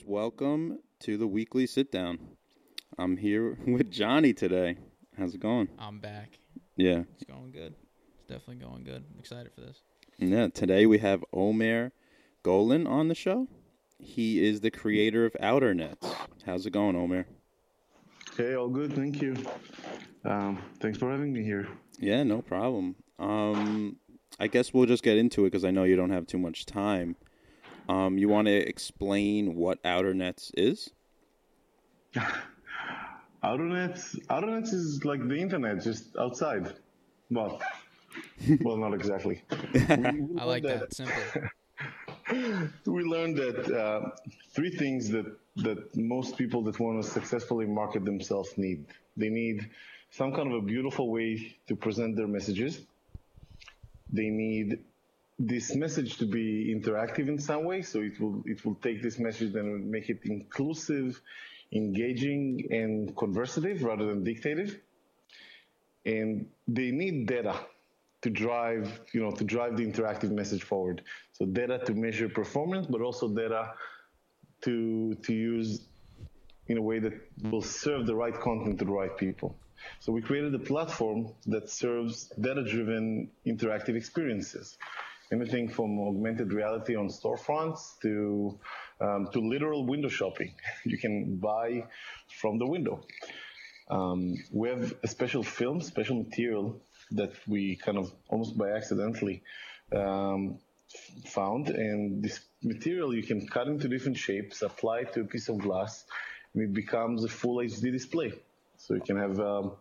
[0.00, 0.06] guys.
[0.06, 2.18] Welcome to the weekly sit down.
[2.98, 4.76] I'm here with Johnny today.
[5.18, 5.68] How's it going?
[5.78, 6.38] I'm back.
[6.76, 7.02] Yeah.
[7.14, 7.74] It's going good.
[8.18, 9.04] It's definitely going good.
[9.12, 9.82] I'm excited for this.
[10.18, 10.48] Yeah.
[10.48, 11.92] Today we have Omer
[12.42, 13.48] Golan on the show.
[13.98, 16.14] He is the creator of Outernets.
[16.46, 17.26] How's it going, Omer?
[18.36, 18.94] Hey, all good.
[18.94, 19.36] Thank you.
[20.24, 21.68] Um, thanks for having me here.
[21.98, 22.96] Yeah, no problem.
[23.18, 23.96] Um,
[24.38, 26.64] I guess we'll just get into it because I know you don't have too much
[26.64, 27.16] time.
[27.90, 30.90] Um, you want to explain what Outernets is?
[33.42, 36.72] Outernets, Outer Nets is like the internet, just outside.
[37.30, 37.60] Well,
[38.60, 39.42] well, not exactly.
[39.50, 40.94] We- we I like learned that.
[40.94, 41.22] Simple.
[42.86, 44.10] we learned that uh,
[44.54, 48.86] three things that that most people that want to successfully market themselves need.
[49.16, 49.68] They need
[50.10, 52.82] some kind of a beautiful way to present their messages.
[54.12, 54.78] They need
[55.40, 59.18] this message to be interactive in some way, so it will it will take this
[59.18, 61.20] message and make it inclusive,
[61.72, 64.78] engaging, and conversative rather than dictative.
[66.04, 67.58] And they need data
[68.20, 71.02] to drive, you know, to drive the interactive message forward.
[71.32, 73.72] So data to measure performance, but also data
[74.62, 75.80] to to use
[76.66, 77.14] in a way that
[77.50, 79.56] will serve the right content to the right people.
[80.00, 84.76] So we created a platform that serves data-driven interactive experiences.
[85.32, 88.58] Anything from augmented reality on storefronts to
[89.00, 90.54] um, to literal window shopping.
[90.84, 91.84] You can buy
[92.40, 93.02] from the window.
[93.88, 96.80] Um, we have a special film, special material
[97.12, 99.42] that we kind of almost by accidentally
[99.94, 100.58] um,
[101.26, 101.68] found.
[101.68, 105.58] And this material you can cut into different shapes, apply it to a piece of
[105.58, 106.04] glass,
[106.54, 108.32] and it becomes a full HD display.
[108.78, 109.72] So you can have um,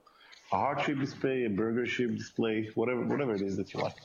[0.52, 3.96] a heart shaped display, a burger shaped display, whatever whatever it is that you like.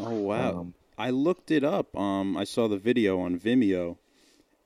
[0.00, 0.60] Oh wow!
[0.60, 1.96] Um, I looked it up.
[1.96, 3.96] Um, I saw the video on Vimeo,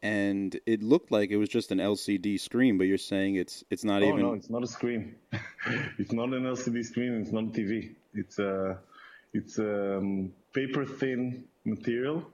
[0.02, 2.76] and it looked like it was just an LCD screen.
[2.76, 4.20] But you're saying it's it's not oh even.
[4.20, 5.14] no, it's not a screen.
[5.98, 7.22] it's not an LCD screen.
[7.22, 7.94] It's not a TV.
[8.12, 8.78] It's a
[9.32, 12.30] it's um, paper thin material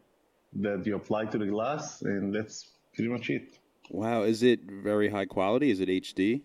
[0.54, 2.56] that you apply to the glass, and that's
[2.94, 3.56] pretty much it.
[3.88, 5.70] Wow, is it very high quality?
[5.70, 6.42] Is it HD?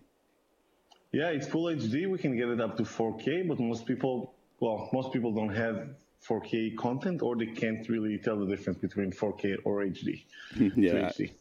[1.10, 2.08] Yeah, it's full HD.
[2.08, 5.88] We can get it up to 4K, but most people, well, most people don't have
[6.28, 10.24] 4K content, or they can't really tell the difference between 4K or HD.
[10.76, 11.32] yeah, HD.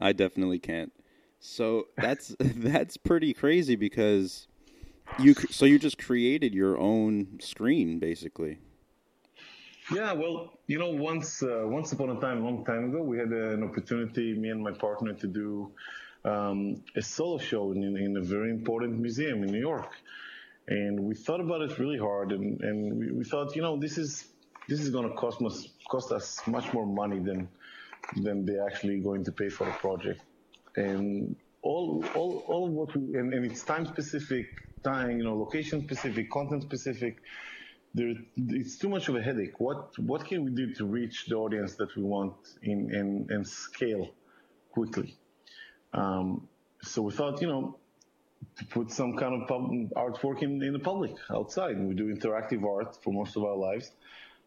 [0.00, 0.92] I definitely can't.
[1.40, 4.48] So that's that's pretty crazy because
[5.18, 8.58] you so you just created your own screen basically.
[9.92, 13.18] Yeah, well, you know, once uh, once upon a time, a long time ago, we
[13.18, 15.72] had an opportunity, me and my partner, to do
[16.24, 19.92] um, a solo show in, in a very important museum in New York,
[20.68, 23.98] and we thought about it really hard, and, and we, we thought, you know, this
[23.98, 24.24] is
[24.68, 27.48] this is going to cost us cost us much more money than
[28.22, 30.20] than they're actually going to pay for the project,
[30.76, 34.46] and all all all what we and, and it's time specific,
[34.82, 37.18] time you know, location specific, content specific
[37.94, 39.60] there, it's too much of a headache.
[39.60, 43.46] What what can we do to reach the audience that we want in and and
[43.46, 44.10] scale
[44.72, 45.16] quickly?
[45.92, 46.48] Um,
[46.82, 47.78] so we thought, you know,
[48.58, 51.78] to put some kind of pub, artwork in, in the public outside.
[51.78, 53.92] We do interactive art for most of our lives.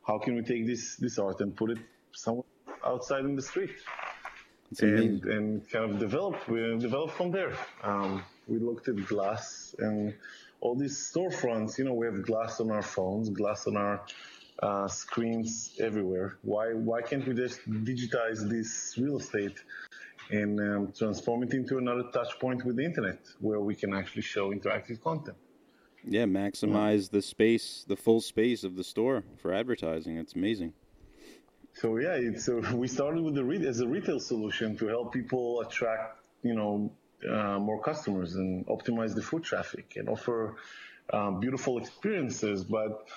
[0.08, 1.80] How can we take this this art and put it
[2.14, 2.46] somewhere
[2.86, 3.76] outside in the street?
[4.98, 6.36] And, and kind of develop.
[6.48, 7.54] We developed from there.
[7.84, 10.14] Um, we looked at glass and
[10.62, 11.78] all these storefronts.
[11.78, 14.06] You know, we have glass on our phones, glass on our
[14.64, 16.38] uh, screens everywhere.
[16.42, 19.58] Why why can't we just digitize this real estate
[20.32, 24.24] and um, transform it into another touch point with the internet where we can actually
[24.24, 25.38] show interactive content?
[26.10, 30.18] Yeah, maximize the space, the full space of the store for advertising.
[30.18, 30.74] It's amazing.
[31.74, 35.14] So yeah, it's, so we started with the re- as a retail solution to help
[35.14, 36.92] people attract, you know,
[37.30, 40.56] uh, more customers and optimize the foot traffic and offer
[41.12, 42.64] um, beautiful experiences.
[42.64, 43.08] But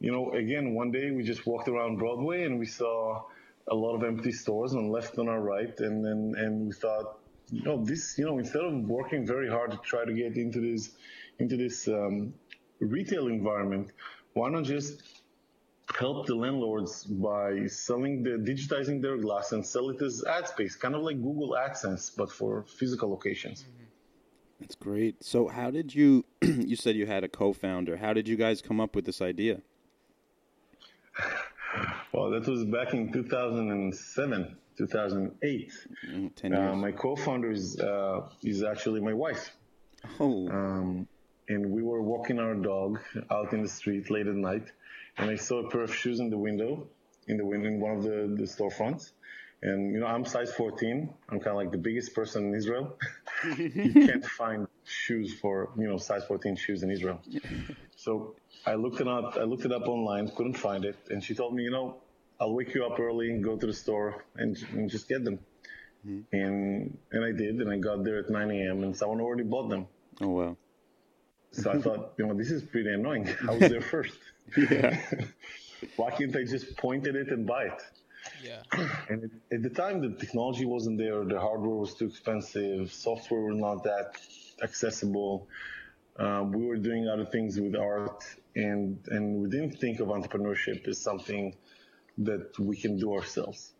[0.00, 3.22] you know, again, one day we just walked around Broadway and we saw
[3.68, 7.18] a lot of empty stores on left and our right, and and, and we thought,
[7.50, 10.60] you know, this, you know, instead of working very hard to try to get into
[10.60, 10.90] this
[11.42, 12.32] into this um,
[12.80, 13.90] retail environment,
[14.34, 15.02] why not just
[15.98, 20.74] help the landlords by selling the digitizing their glass and sell it as ad space,
[20.76, 23.64] kind of like Google AdSense, but for physical locations.
[24.60, 25.22] That's great.
[25.22, 27.96] So how did you you said you had a co-founder.
[27.96, 29.60] How did you guys come up with this idea?
[32.12, 35.72] Well, that was back in 2007, 2008.
[36.10, 36.76] Mm, 10 Uh, years.
[36.76, 39.56] my co-founder is uh, is actually my wife,
[40.20, 41.08] oh, um,
[41.48, 43.00] and we were walking our dog
[43.30, 44.70] out in the street late at night,
[45.18, 46.88] and I saw a pair of shoes in the window,
[47.26, 49.10] in the window in one of the, the storefronts,
[49.62, 51.12] And you know, I'm size 14.
[51.28, 52.98] I'm kind of like the biggest person in Israel.
[53.58, 57.20] you can't find shoes for you know size 14 shoes in Israel.
[57.96, 58.34] So
[58.66, 59.36] I looked it up.
[59.36, 61.98] I looked it up online, couldn't find it, and she told me, you know,
[62.40, 65.38] I'll wake you up early and go to the store and, and just get them.
[66.04, 66.34] Mm-hmm.
[66.34, 68.82] And and I did, and I got there at 9 a.m.
[68.82, 69.86] and someone already bought them.
[70.20, 70.56] Oh wow.
[71.52, 73.28] So I thought, you know, this is pretty annoying.
[73.48, 74.18] I was there first.
[74.56, 75.00] Yeah.
[75.96, 77.82] Why can't I just point at it and buy it?
[78.42, 78.62] Yeah.
[79.10, 81.24] And at- at the time, the technology wasn't there.
[81.24, 82.92] The hardware was too expensive.
[82.92, 84.16] Software was not that
[84.62, 85.48] accessible.
[86.18, 88.22] Uh, we were doing other things with art,
[88.54, 91.44] and and we didn't think of entrepreneurship as something
[92.18, 93.72] that we can do ourselves.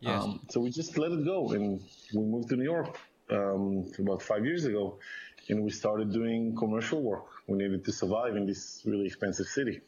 [0.00, 0.22] Yes.
[0.24, 1.80] Um, so we just let it go, and
[2.12, 2.98] we moved to New York
[3.30, 4.98] um, about five years ago,
[5.48, 7.26] and we started doing commercial work.
[7.46, 9.80] We needed to survive in this really expensive city,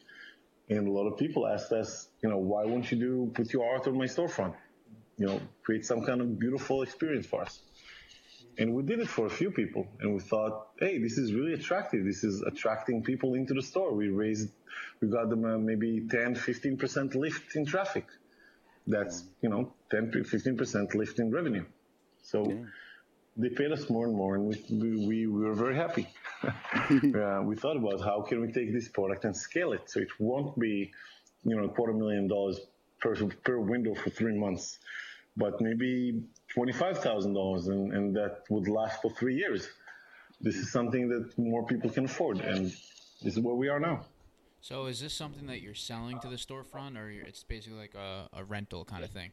[0.69, 3.69] and a lot of people asked us, you know, why won't you do put your
[3.71, 4.55] art on my storefront?
[5.17, 7.61] You know, create some kind of beautiful experience for us.
[8.57, 11.53] And we did it for a few people, and we thought, hey, this is really
[11.53, 12.05] attractive.
[12.05, 13.93] This is attracting people into the store.
[13.93, 14.49] We raised,
[15.01, 18.05] we got them maybe 10, 15% lift in traffic
[18.87, 21.65] that's you know 10 15 percent lift in revenue
[22.21, 22.65] so
[23.37, 26.07] they paid us more and more and we, we, we were very happy.
[26.85, 30.09] Uh, we thought about how can we take this product and scale it so it
[30.19, 30.91] won't be
[31.43, 32.59] you know a quarter million dollars
[32.99, 34.77] per, per window for three months
[35.37, 36.21] but maybe
[36.55, 39.67] $25000 and, and that would last for three years.
[40.41, 42.65] This is something that more people can afford and
[43.21, 44.05] this is where we are now.
[44.61, 48.27] So is this something that you're selling to the storefront, or it's basically like a,
[48.33, 49.31] a rental kind of thing?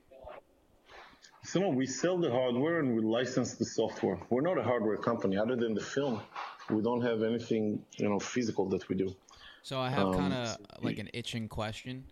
[1.44, 4.18] So no, we sell the hardware and we license the software.
[4.30, 5.36] We're not a hardware company.
[5.36, 6.20] Other than the film,
[6.70, 9.14] we don't have anything you know physical that we do.
[9.62, 12.04] So I have Um, kind of like an itching question.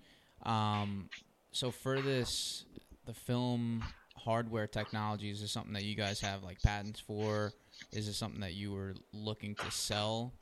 [0.43, 1.09] Um,
[1.53, 2.65] so for this,
[3.07, 3.85] the film
[4.17, 7.53] hardware technology, is this something that you guys have like patents for?
[7.93, 10.33] Is this something that you were looking to sell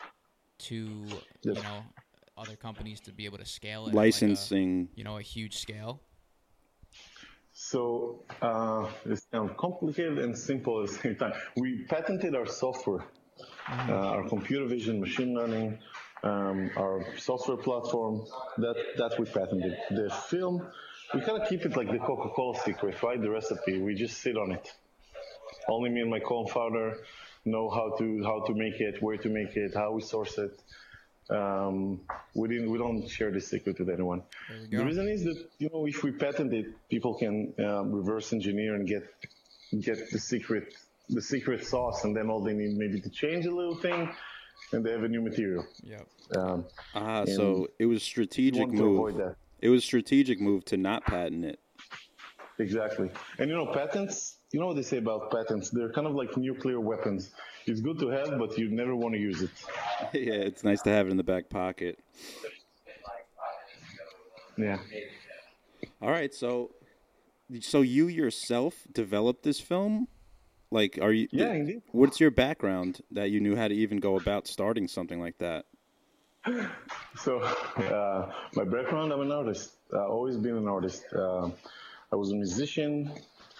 [0.60, 1.04] to
[1.42, 1.56] Yes.
[1.56, 1.82] you know
[2.36, 3.90] other companies to be able to scale it?
[3.90, 4.88] at, like, a, Licensing.
[4.94, 6.00] you know, a huge scale.
[7.60, 11.32] So uh, it's kind of complicated and simple at the same time.
[11.56, 13.04] We patented our software,
[13.68, 15.76] uh, our computer vision, machine learning,
[16.22, 18.24] um, our software platform.
[18.58, 19.76] That that we patented.
[19.90, 20.68] The film,
[21.12, 23.20] we kind of keep it like the Coca-Cola secret, right?
[23.20, 23.80] The recipe.
[23.80, 24.72] We just sit on it.
[25.68, 26.98] Only me and my co-founder
[27.44, 30.62] know how to how to make it, where to make it, how we source it.
[31.30, 32.00] Um,
[32.34, 34.22] we didn't we don't share the secret with anyone.
[34.70, 38.74] The reason is that you know if we patent it, people can um, reverse engineer
[38.74, 39.02] and get
[39.80, 40.74] get the secret
[41.10, 44.10] the secret sauce, and then all they need maybe to change a little thing,
[44.72, 45.66] and they have a new material.
[45.82, 46.06] Yep.
[46.36, 46.64] Um,
[46.94, 49.24] Ah, so it was strategic want to avoid move.
[49.26, 49.36] that.
[49.60, 51.58] It was strategic move to not patent it.
[52.58, 53.10] Exactly.
[53.38, 55.70] And you know, patents, you know what they say about patents?
[55.70, 57.30] They're kind of like nuclear weapons.
[57.68, 59.50] It's good to have, but you never want to use it.
[60.12, 61.98] yeah, it's nice to have it in the back pocket.
[64.56, 64.78] Yeah.
[66.02, 66.70] All right, so
[67.60, 70.08] so you yourself developed this film?
[70.70, 71.82] Like are you Yeah, indeed.
[71.92, 75.66] What's your background that you knew how to even go about starting something like that?
[77.16, 79.72] So, uh, my background, I'm an artist.
[79.92, 81.04] I've always been an artist.
[81.12, 81.50] Uh,
[82.12, 83.10] I was a musician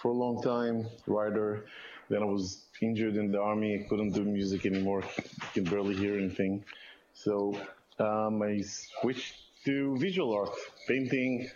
[0.00, 1.64] for a long time, writer.
[2.08, 3.74] Then I was injured in the army.
[3.74, 5.02] I couldn't do music anymore.
[5.04, 6.64] I can barely hear anything.
[7.12, 7.58] So,
[7.98, 9.34] um, I switched
[9.64, 10.54] to visual art,
[10.86, 11.50] painting,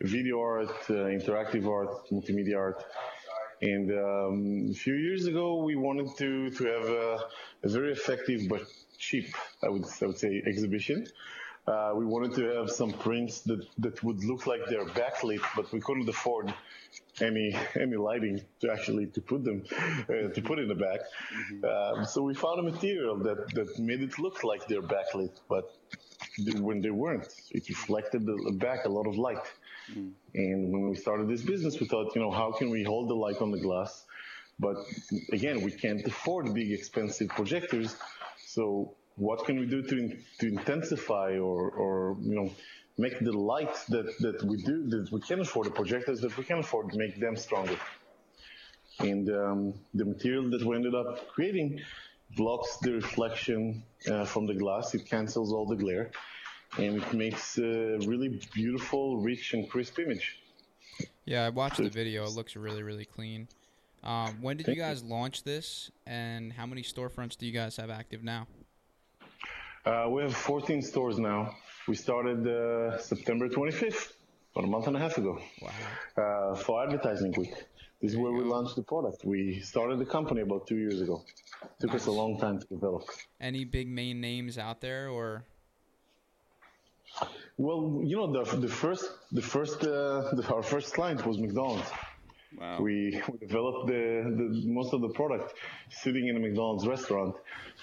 [0.00, 2.84] video art, uh, interactive art, multimedia art.
[3.62, 7.18] And um, a few years ago, we wanted to, to have a,
[7.64, 8.62] a very effective but
[8.98, 11.06] cheap, I would, I would say, exhibition.
[11.66, 15.70] Uh, we wanted to have some prints that, that would look like they're backlit, but
[15.72, 16.54] we couldn't afford
[17.20, 19.64] any any lighting to actually to put them
[20.08, 21.00] uh, to put in the back.
[21.64, 25.64] Um, so we found a material that, that made it look like they're backlit, but
[26.60, 29.44] when they weren't, it reflected the back a lot of light.
[30.34, 33.14] And when we started this business, we thought, you know, how can we hold the
[33.14, 34.04] light on the glass?
[34.58, 34.76] But
[35.32, 37.96] again, we can't afford big, expensive projectors.
[38.46, 42.50] So what can we do to, in, to intensify or, or, you know,
[42.98, 46.44] make the light that, that we do, that we can afford, the projectors that we
[46.44, 47.76] can afford, make them stronger.
[49.00, 51.80] And um, the material that we ended up creating
[52.36, 54.94] blocks the reflection uh, from the glass.
[54.94, 56.10] It cancels all the glare,
[56.78, 60.38] and it makes a really beautiful, rich, and crisp image.
[61.24, 62.24] Yeah, I watched the video.
[62.24, 63.48] It looks really, really clean.
[64.02, 64.82] Um, when did you Thank you.
[64.82, 68.46] guys launch this, and how many storefronts do you guys have active now?
[69.86, 71.54] Uh, we have 14 stores now.
[71.86, 74.14] We started uh, September 25th.
[74.52, 75.70] about a month and a half ago Wow.
[76.22, 77.54] uh, for advertising week.
[78.02, 79.24] This is where we launched the product.
[79.24, 81.22] We started the company about two years ago.
[81.80, 83.04] Took us a long time to develop.
[83.40, 85.44] Any big main names out there, or
[87.56, 91.88] Well, you know, the, the first, the first, uh, the, our first client was McDonald's.
[92.58, 92.80] Wow.
[92.80, 95.54] We, we developed the, the most of the product
[95.90, 97.34] sitting in a McDonald's restaurant,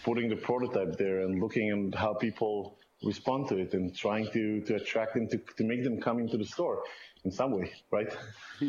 [0.03, 4.61] putting the prototype there and looking at how people respond to it and trying to,
[4.61, 6.81] to attract them to, to make them come into the store
[7.25, 8.07] in some way, right?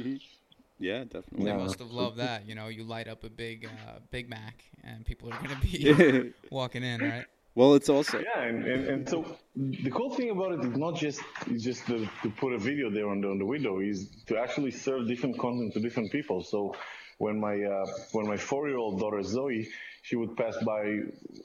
[0.79, 1.45] yeah, definitely.
[1.45, 1.57] they Yeah.
[1.57, 2.47] must have loved that.
[2.47, 6.33] You know, you light up a big uh, Big Mac, and people are gonna be
[6.51, 7.27] walking in, right?
[7.55, 10.97] Well, it's also Yeah, and, and, and so the cool thing about it is not
[10.97, 11.21] just
[11.51, 14.39] is just to, to put a video there on the, on the window, is to
[14.39, 16.43] actually serve different content to different people.
[16.43, 16.75] So
[17.19, 19.69] when my uh, when my four year old daughter Zoe,
[20.03, 20.99] she would pass by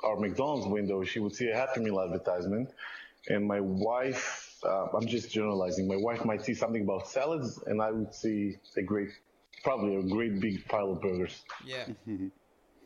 [0.04, 2.70] our McDonald's window, she would see a Happy Meal advertisement,
[3.28, 7.82] and my wife, uh, I'm just generalizing, my wife might see something about salads, and
[7.82, 9.10] I would see a great,
[9.64, 11.44] probably a great big pile of burgers.
[11.66, 11.86] Yeah.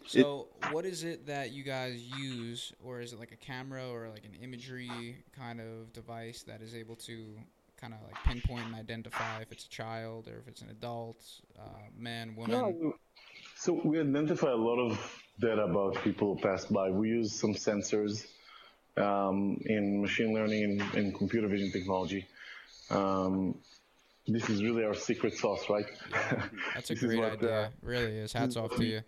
[0.05, 4.09] So, what is it that you guys use, or is it like a camera or
[4.09, 7.37] like an imagery kind of device that is able to
[7.79, 11.17] kind of like pinpoint and identify if it's a child or if it's an adult,
[11.59, 11.61] uh,
[11.97, 12.51] man, woman?
[12.51, 12.93] No,
[13.55, 16.89] so we identify a lot of data about people who pass by.
[16.89, 18.25] We use some sensors
[18.97, 22.27] um, in machine learning and, and computer vision technology.
[22.89, 23.55] Um,
[24.27, 25.85] this is really our secret sauce, right?
[26.73, 27.49] That's a great what, idea.
[27.49, 28.33] uh, really is.
[28.33, 29.01] Hats off to you.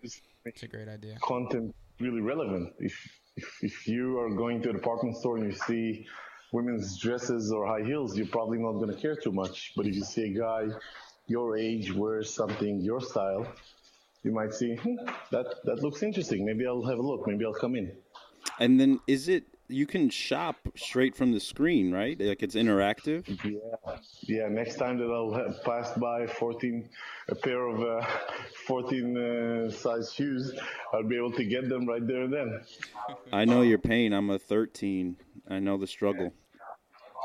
[0.46, 1.16] This It's a great idea.
[1.22, 2.72] content really relevant.
[2.78, 2.94] If,
[3.36, 6.06] if if you are going to a department store and you see
[6.52, 9.72] women's dresses or high heels, you're probably not going to care too much.
[9.76, 10.68] But if you see a guy
[11.26, 13.46] your age wears something your style,
[14.22, 14.96] you might see hmm,
[15.32, 16.44] that that looks interesting.
[16.44, 17.26] Maybe I'll have a look.
[17.26, 17.92] Maybe I'll come in.
[18.58, 22.18] And then is it you can shop straight from the screen, right?
[22.20, 23.26] Like it's interactive.
[23.44, 24.48] Yeah, yeah.
[24.48, 26.88] Next time that I'll pass by 14,
[27.28, 28.06] a pair of uh,
[28.66, 30.54] 14 uh, size shoes,
[30.92, 32.60] I'll be able to get them right there and then.
[33.32, 34.12] I know your pain.
[34.12, 35.16] I'm a 13.
[35.48, 36.32] I know the struggle.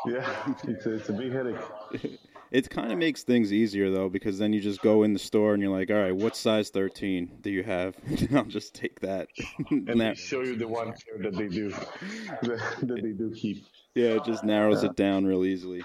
[0.06, 2.20] Yeah, it's a, it's a big headache.
[2.52, 5.54] It kind of makes things easier though, because then you just go in the store
[5.54, 7.96] and you're like, all right, what size 13 do you have?
[8.36, 9.30] I'll just take that.
[9.72, 13.66] and Now- they show you the one that they do that, that they do keep.
[13.96, 15.82] yeah, it just narrows it down real easily.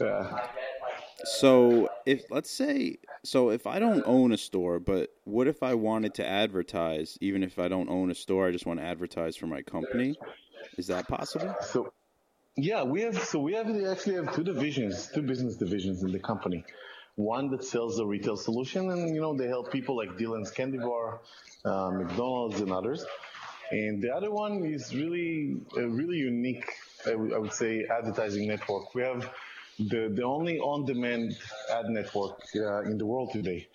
[0.00, 0.48] Yeah.
[1.24, 5.74] So if let's say, so if I don't own a store, but what if I
[5.74, 9.36] wanted to advertise, even if I don't own a store, I just want to advertise
[9.36, 10.16] for my company?
[10.78, 11.54] Is that possible?
[11.60, 11.92] So
[12.56, 16.12] yeah, we have so we have we actually have two divisions, two business divisions in
[16.12, 16.64] the company.
[17.14, 20.78] One that sells the retail solution, and you know they help people like Dylan's Candy
[20.78, 21.20] Bar,
[21.64, 23.04] uh, McDonald's, and others.
[23.70, 26.66] And the other one is really a really unique,
[27.06, 28.94] I would- say, advertising network.
[28.94, 29.30] We have
[29.78, 31.36] the the only on-demand
[31.70, 33.68] ad network uh, in the world today.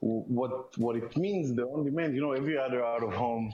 [0.00, 3.52] What what it means, the on-demand, you know, every other out-of-home,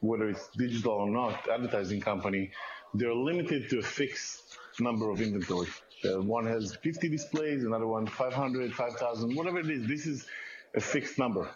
[0.00, 2.50] whether it's digital or not, advertising company,
[2.94, 4.42] they're limited to a fixed
[4.80, 5.68] number of inventory.
[6.04, 9.86] Uh, one has 50 displays, another one 500, 5,000, whatever it is.
[9.86, 10.26] This is
[10.74, 11.48] a fixed number.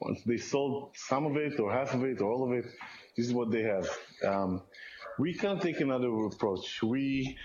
[0.00, 2.64] Once they sold some of it or half of it or all of it,
[3.16, 3.88] this is what they have.
[4.24, 4.62] Um,
[5.18, 6.82] we can take another approach.
[6.82, 7.36] We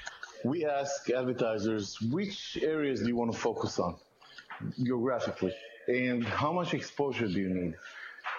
[0.44, 3.98] we ask advertisers which areas do you want to focus on
[4.82, 5.54] geographically,
[5.88, 7.76] and how much exposure do you need.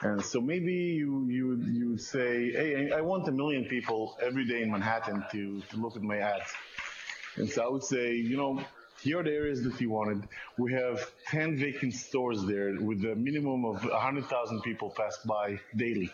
[0.03, 4.17] And so maybe you you you would say, hey, I I want a million people
[4.23, 6.51] every day in Manhattan to to look at my ads.
[7.37, 8.61] And so I would say, you know,
[9.03, 10.29] here are the areas that you wanted.
[10.59, 16.11] We have 10 vacant stores there with a minimum of 100,000 people pass by daily.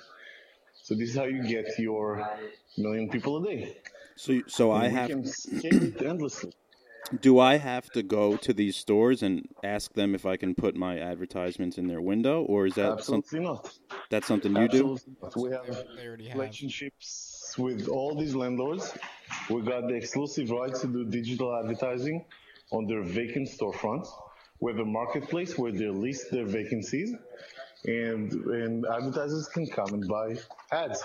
[0.82, 2.28] So this is how you get your
[2.76, 3.76] million people a day.
[4.16, 5.08] So, so I we have.
[5.10, 6.52] can scale it endlessly.
[7.20, 10.74] Do I have to go to these stores and ask them if I can put
[10.74, 13.78] my advertisements in their window, or is that some, not.
[14.10, 14.98] that's something you do?
[15.22, 15.36] Not.
[15.36, 16.38] We have They already have.
[16.38, 18.92] relationships with all these landlords.
[19.50, 22.24] We got the exclusive rights to do digital advertising
[22.72, 24.08] on their vacant storefronts.
[24.60, 27.14] We have a marketplace where they list their vacancies,
[27.84, 30.36] and and advertisers can come and buy
[30.72, 31.04] ads.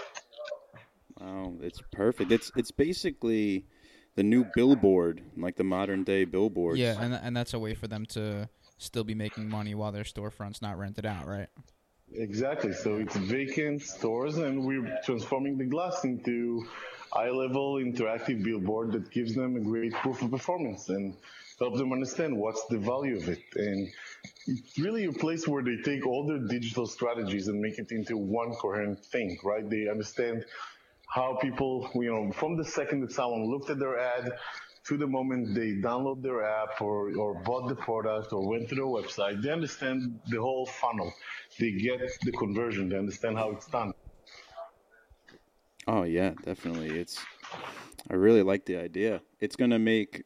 [1.20, 2.32] Oh, it's perfect.
[2.32, 3.66] It's it's basically
[4.16, 6.78] the new billboard, like the modern day billboard.
[6.78, 10.04] Yeah, and and that's a way for them to still be making money while their
[10.04, 11.48] storefront's not rented out, right?
[12.14, 12.74] Exactly.
[12.74, 16.66] So it's vacant stores, and we're transforming the glass into
[17.14, 21.16] eye-level interactive billboard that gives them a great proof of performance and
[21.60, 23.44] help them understand what's the value of it.
[23.56, 23.90] And
[24.48, 28.18] it's really a place where they take all their digital strategies and make it into
[28.18, 29.70] one coherent thing, right?
[29.70, 30.46] They understand
[31.12, 34.32] how people, you know, from the second that someone looked at their ad
[34.88, 38.76] to the moment they download their app or, or bought the product or went to
[38.76, 39.42] their website.
[39.44, 41.14] They understand the whole funnel.
[41.60, 42.90] They get the conversion.
[42.90, 43.94] They understand how it's done.
[45.88, 47.00] Oh yeah, definitely.
[47.00, 47.20] It's
[48.10, 49.22] I really like the idea.
[49.40, 50.24] It's gonna make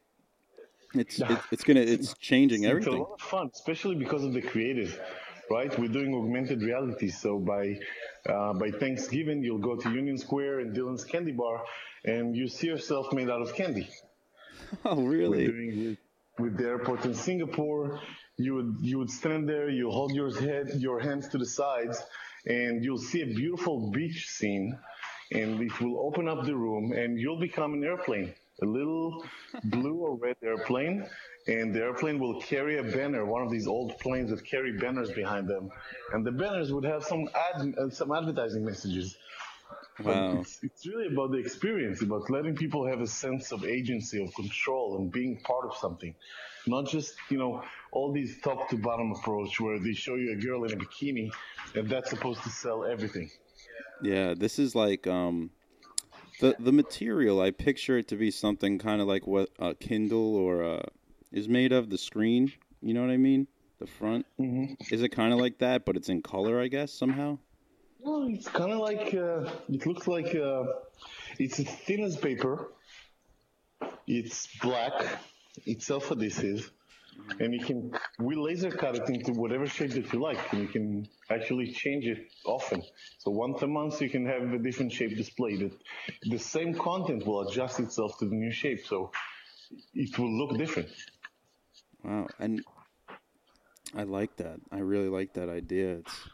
[0.94, 2.98] it's it's, it's gonna it's changing It's a everything.
[2.98, 4.98] lot of fun, especially because of the creative,
[5.50, 5.76] right?
[5.78, 7.78] We're doing augmented reality, so by
[8.28, 11.62] uh, by Thanksgiving, you'll go to Union Square and Dylan's Candy Bar,
[12.04, 13.88] and you see yourself made out of candy.
[14.84, 15.46] Oh really?
[15.46, 15.98] We're doing with,
[16.38, 18.00] with the airport in Singapore.
[18.36, 22.02] You would you would stand there, you hold your head, your hands to the sides,
[22.46, 24.76] and you'll see a beautiful beach scene,
[25.32, 29.24] and it will open up the room, and you'll become an airplane, a little
[29.64, 31.06] blue or red airplane,
[31.46, 35.10] and the airplane will carry a banner, one of these old planes that carry banners
[35.10, 35.70] behind them,
[36.12, 39.16] and the banners would have some ad, uh, some advertising messages.
[40.04, 40.40] Wow.
[40.40, 44.34] It's, it's really about the experience, about letting people have a sense of agency, of
[44.34, 46.14] control, and being part of something.
[46.66, 47.62] Not just, you know,
[47.92, 51.30] all these top to bottom approach where they show you a girl in a bikini
[51.74, 53.30] and that's supposed to sell everything.
[54.02, 55.50] Yeah, this is like um
[56.40, 57.40] the the material.
[57.40, 60.82] I picture it to be something kind of like what a Kindle or uh
[61.32, 61.90] is made of.
[61.90, 63.46] The screen, you know what I mean?
[63.78, 64.26] The front.
[64.38, 66.60] hmm Is it kind of like that, but it's in color?
[66.60, 67.38] I guess somehow.
[68.00, 70.64] Well, it's kind of like, uh, it looks like, uh,
[71.38, 72.72] it's as thin as paper.
[74.06, 74.92] It's black.
[75.66, 76.70] It's self-adhesive.
[77.40, 80.52] And you can, we laser cut it into whatever shape that you like.
[80.52, 82.82] And you can actually change it often.
[83.18, 85.62] So once a month you can have a different shape displayed.
[85.62, 85.72] It,
[86.30, 88.86] the same content will adjust itself to the new shape.
[88.86, 89.10] So
[89.94, 90.88] it will look different.
[92.06, 92.62] Wow, and
[93.96, 94.60] I like that.
[94.70, 95.96] I really like that idea.
[95.96, 96.28] It's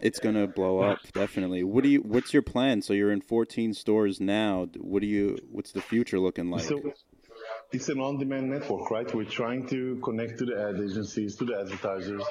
[0.00, 1.64] it's gonna blow up definitely.
[1.64, 2.00] What do you?
[2.00, 2.80] What's your plan?
[2.80, 4.68] So you're in 14 stores now.
[4.78, 5.38] What do you?
[5.50, 6.62] What's the future looking like?
[6.62, 6.92] So
[7.72, 9.12] it's an on-demand network, right?
[9.12, 12.22] We're trying to connect to the ad agencies, to the advertisers,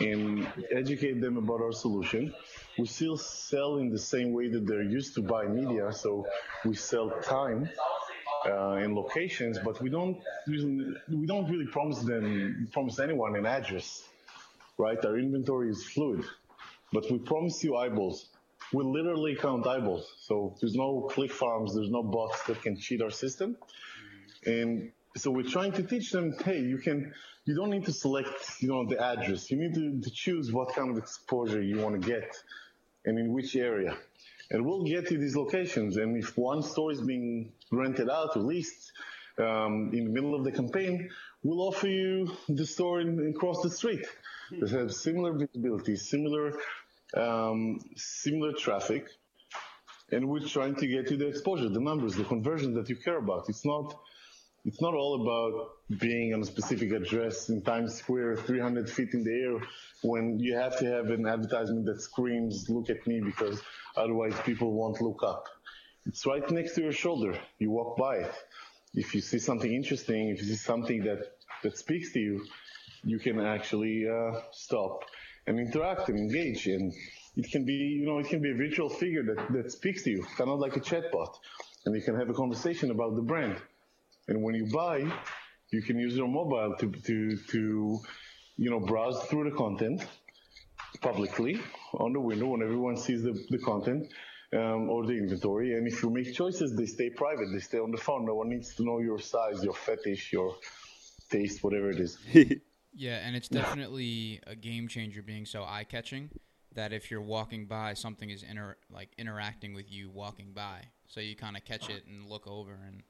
[0.00, 2.34] and educate them about our solution.
[2.78, 6.26] We still sell in the same way that they're used to buy media, so
[6.64, 7.70] we sell time
[8.46, 14.06] uh, and locations, but we don't we don't really promise them promise anyone an address,
[14.76, 15.02] right?
[15.04, 16.24] Our inventory is fluid,
[16.92, 18.28] but we promise you eyeballs.
[18.72, 23.00] We literally count eyeballs, so there's no click farms, there's no bots that can cheat
[23.00, 23.56] our system.
[24.44, 27.12] And so we're trying to teach them, hey, you can,
[27.44, 29.50] you don't need to select, you know, the address.
[29.50, 32.36] You need to, to choose what kind of exposure you want to get
[33.04, 33.96] and in which area.
[34.50, 35.96] And we'll get you these locations.
[35.96, 38.92] And if one store is being rented out or leased
[39.38, 41.10] um, in the middle of the campaign,
[41.42, 44.04] we'll offer you the store in, across the street
[44.58, 46.52] that has similar visibility, similar,
[47.14, 49.06] um, similar traffic.
[50.10, 53.18] And we're trying to get you the exposure, the numbers, the conversions that you care
[53.18, 53.48] about.
[53.48, 53.94] It's not,
[54.64, 59.22] it's not all about being on a specific address in Times Square, 300 feet in
[59.22, 59.68] the air,
[60.02, 63.60] when you have to have an advertisement that screams, look at me, because
[63.96, 65.44] otherwise people won't look up.
[66.08, 67.38] It's right next to your shoulder.
[67.58, 68.34] You walk by it.
[68.94, 71.20] If you see something interesting, if you see something that,
[71.62, 72.46] that speaks to you,
[73.04, 75.04] you can actually uh, stop
[75.46, 76.66] and interact and engage.
[76.66, 76.94] And
[77.36, 80.10] it can be, you know, it can be a virtual figure that, that speaks to
[80.10, 81.34] you, kind of like a chatbot.
[81.84, 83.56] And you can have a conversation about the brand.
[84.28, 85.06] And when you buy,
[85.70, 87.98] you can use your mobile to, to, to
[88.56, 90.06] you know, browse through the content
[91.02, 91.60] publicly
[91.92, 94.10] on the window when everyone sees the, the content
[94.52, 95.74] um, or the inventory.
[95.74, 97.48] And if you make choices, they stay private.
[97.52, 98.24] They stay on the phone.
[98.26, 100.56] No one needs to know your size, your fetish, your
[101.30, 102.18] taste, whatever it is.
[102.94, 106.30] Yeah, and it's definitely a game changer being so eye catching
[106.74, 110.80] that if you're walking by, something is inter- like interacting with you walking by.
[111.06, 113.02] So you kind of catch it and look over, and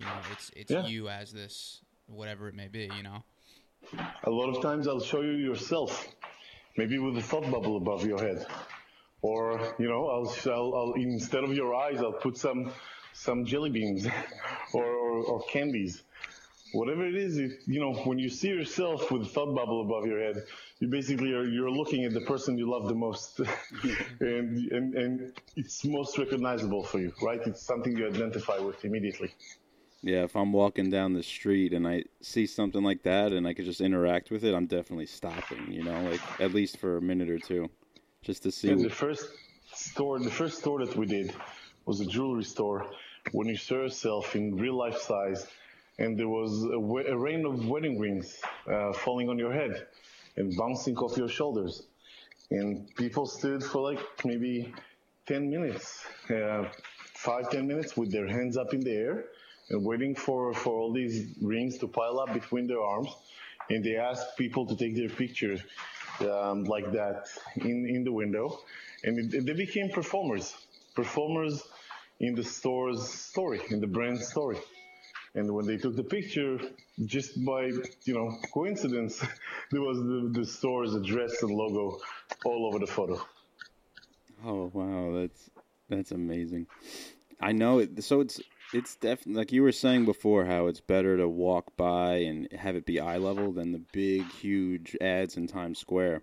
[0.00, 0.86] you know it's it's Yeah.
[0.86, 2.90] you as this whatever it may be.
[2.96, 3.22] You know.
[4.24, 6.08] A lot of times I'll show you yourself,
[6.76, 8.44] maybe with a thought bubble above your head.
[9.26, 12.70] Or, you know, I'll, I'll, I'll instead of your eyes, I'll put some,
[13.12, 14.06] some jelly beans
[14.72, 16.04] or, or, or candies.
[16.72, 17.36] Whatever it is,
[17.66, 20.44] you know, when you see yourself with a thought bubble above your head,
[20.78, 23.40] you basically are, you're looking at the person you love the most.
[24.20, 27.40] and, and, and it's most recognizable for you, right?
[27.46, 29.32] It's something you identify with immediately.
[30.02, 33.54] yeah, if I'm walking down the street and I see something like that and I
[33.54, 35.72] could just interact with it, I'm definitely stopping.
[35.72, 37.70] You know, like at least for a minute or two,
[38.26, 38.68] just to see.
[38.70, 39.24] And the first
[39.72, 41.32] store, the first store that we did
[41.86, 42.86] was a jewelry store.
[43.32, 45.46] When you saw yourself in real life size,
[45.98, 49.86] and there was a, we- a rain of wedding rings uh, falling on your head
[50.36, 51.84] and bouncing off your shoulders,
[52.50, 54.72] and people stood for like maybe
[55.26, 56.64] 10 minutes, uh,
[57.14, 59.24] five ten minutes with their hands up in the air,
[59.70, 63.08] and waiting for, for all these rings to pile up between their arms.
[63.70, 65.60] And they asked people to take their pictures
[66.20, 68.60] um, like that in, in the window.
[69.04, 70.54] And it, they became performers,
[70.94, 71.62] performers
[72.20, 74.58] in the store's story, in the brand story.
[75.34, 76.58] And when they took the picture,
[77.04, 77.66] just by
[78.04, 79.22] you know coincidence,
[79.70, 81.98] there was the, the store's address and logo
[82.44, 83.20] all over the photo.
[84.44, 85.50] Oh wow, that's
[85.90, 86.66] that's amazing.
[87.38, 88.02] I know it.
[88.02, 88.40] So it's
[88.72, 92.76] it's definitely like you were saying before how it's better to walk by and have
[92.76, 96.22] it be eye level than the big huge ads in Times Square.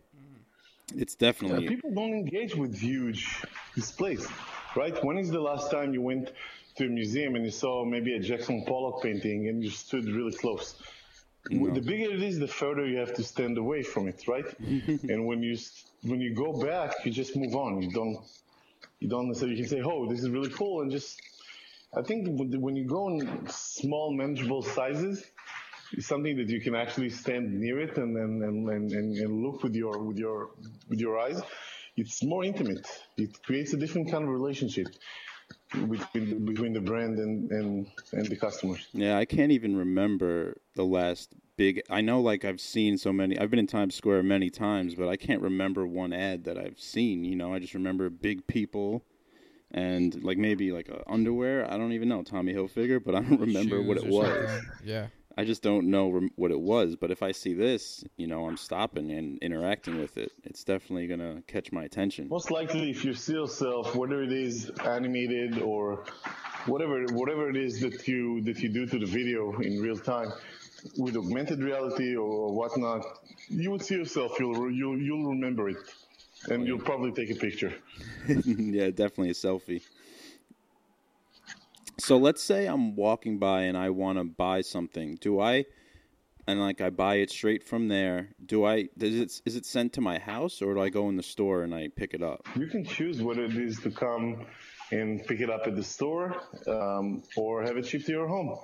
[0.95, 3.41] It's definitely yeah, people don't engage with huge
[3.73, 4.27] displays,
[4.75, 5.03] right?
[5.03, 6.31] When is the last time you went
[6.75, 10.33] to a museum and you saw maybe a Jackson Pollock painting and you stood really
[10.33, 10.75] close?
[11.49, 11.73] No.
[11.73, 14.45] The bigger it is, the further you have to stand away from it, right?
[14.59, 15.57] and when you
[16.03, 17.81] when you go back, you just move on.
[17.81, 18.17] You don't
[18.99, 21.21] you don't necessarily you can say, "Oh, this is really cool," and just.
[21.95, 25.23] I think when you go in small, manageable sizes,
[25.91, 29.63] it's something that you can actually stand near it and and, and, and, and look
[29.63, 30.51] with your with your
[30.89, 31.39] with your eyes.
[31.95, 32.87] It's more intimate.
[33.17, 34.87] It creates a different kind of relationship
[35.71, 38.87] between between the brand and, and and the customers.
[38.93, 41.83] Yeah, I can't even remember the last big.
[41.91, 43.37] I know, like I've seen so many.
[43.37, 46.79] I've been in Times Square many times, but I can't remember one ad that I've
[46.79, 47.23] seen.
[47.23, 49.05] You know, I just remember big people
[49.73, 51.71] and like maybe like a underwear.
[51.71, 54.49] I don't even know Tommy Hilfiger, but I don't remember Shoes what it was.
[54.49, 54.71] Something.
[54.83, 55.07] Yeah.
[55.35, 56.95] I just don't know what it was.
[56.95, 60.31] But if I see this, you know, I'm stopping and interacting with it.
[60.43, 62.27] It's definitely gonna catch my attention.
[62.29, 66.05] Most likely, if you see yourself, whether it is animated or
[66.67, 70.31] whatever, whatever it is that you that you do to the video in real time,
[70.97, 73.03] with augmented reality or whatnot,
[73.49, 74.39] you would see yourself.
[74.39, 75.77] You'll you'll you'll remember it,
[76.49, 77.73] and you'll probably take a picture.
[78.27, 79.81] yeah, definitely a selfie.
[81.99, 85.17] So let's say I'm walking by and I want to buy something.
[85.21, 85.65] Do I
[86.47, 88.29] and like I buy it straight from there?
[88.45, 91.15] Do I does it is it sent to my house or do I go in
[91.15, 92.47] the store and I pick it up?
[92.55, 94.45] You can choose whether it is to come
[94.91, 96.35] and pick it up at the store
[96.67, 98.57] um, or have it shipped to your home.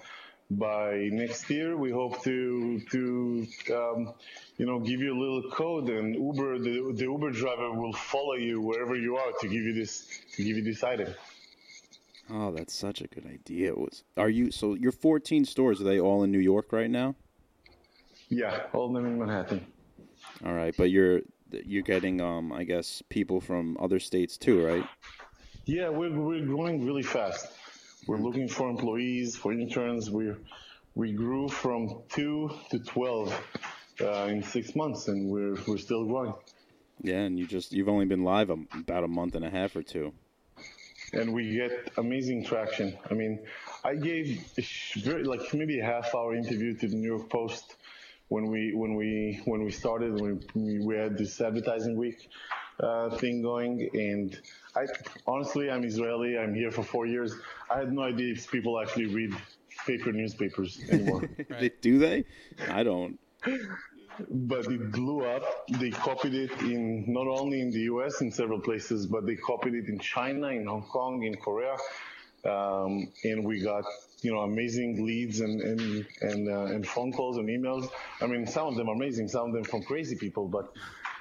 [0.51, 4.13] By next year, we hope to to um,
[4.57, 8.33] you know give you a little code, and Uber the, the Uber driver will follow
[8.33, 11.13] you wherever you are to give you this to give you this item.
[12.31, 13.75] Oh, that's such a good idea.
[13.75, 17.15] Was are you so your 14 stores are they all in New York right now?
[18.29, 19.65] Yeah, all of them in Manhattan.
[20.43, 24.85] All right, but you're you're getting um I guess people from other states too, right?
[25.65, 27.47] Yeah, we're we're growing really fast.
[28.09, 30.09] We're looking for employees, for interns.
[30.09, 30.33] We
[30.95, 33.41] we grew from 2 to 12
[34.01, 36.33] uh, in 6 months and we're we're still growing.
[37.03, 39.83] Yeah, and you just you've only been live about a month and a half or
[39.83, 40.11] two
[41.13, 42.97] and we get amazing traction.
[43.11, 43.45] I mean,
[43.83, 44.43] I gave
[44.97, 47.75] very, like maybe a half hour interview to the New York Post
[48.29, 50.19] when we when we when we started.
[50.19, 52.27] When we, we had this advertising week
[52.79, 54.39] uh, thing going, and
[54.75, 54.85] I
[55.25, 56.37] honestly, I'm Israeli.
[56.37, 57.33] I'm here for four years.
[57.69, 59.33] I had no idea if people actually read
[59.85, 61.29] paper newspapers anymore.
[61.49, 61.81] right.
[61.81, 62.25] Do they?
[62.69, 63.19] I don't
[64.29, 65.43] but it blew up.
[65.69, 69.73] They copied it in not only in the US in several places, but they copied
[69.75, 71.75] it in China, in Hong Kong, in Korea,
[72.45, 73.85] um, and we got
[74.21, 77.89] you know amazing leads and and and, uh, and phone calls and emails.
[78.21, 80.73] I mean, some of them are amazing, some of them from crazy people, but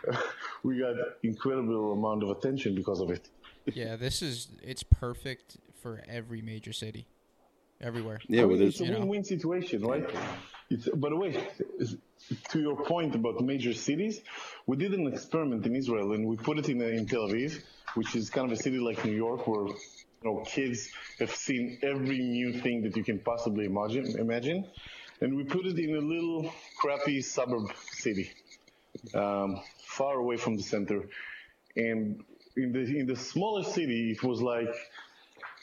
[0.62, 3.28] we got incredible amount of attention because of it.
[3.74, 7.06] Yeah, this is it's perfect for every major city,
[7.80, 8.20] everywhere.
[8.28, 10.08] Yeah, well, it's a win-win situation, right?
[10.70, 11.48] It's, by the way,
[12.50, 14.20] to your point about major cities,
[14.66, 17.62] we did an experiment in Israel and we put it in, in Tel Aviv,
[17.94, 19.74] which is kind of a city like New York where you
[20.24, 24.18] know, kids have seen every new thing that you can possibly imagine.
[24.18, 24.66] imagine.
[25.20, 28.30] And we put it in a little crappy suburb city,
[29.14, 31.08] um, far away from the center.
[31.76, 32.24] And
[32.58, 34.74] in the in the smaller city, it was like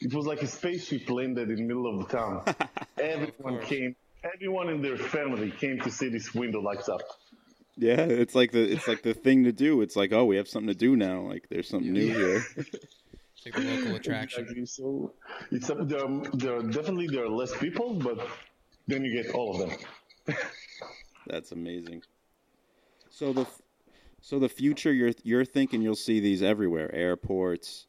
[0.02, 2.44] it was like a spaceship landed in the middle of the town.
[2.98, 3.96] Everyone came
[4.34, 7.02] everyone in their family came to see this window lights up.
[7.78, 9.82] Yeah, it's like the it's like the thing to do.
[9.82, 11.22] It's like, oh, we have something to do now.
[11.22, 12.46] Like there's something new here.
[12.58, 14.44] it's like a local attraction.
[14.44, 14.66] Exactly.
[14.66, 15.14] So
[15.52, 16.06] it's uh, there.
[16.06, 18.26] Are, there are definitely there are less people, but
[18.88, 20.36] then you get all of them.
[21.28, 22.04] That's amazing.
[23.10, 23.46] So the
[24.26, 27.86] so the future you're you're thinking you'll see these everywhere, airports,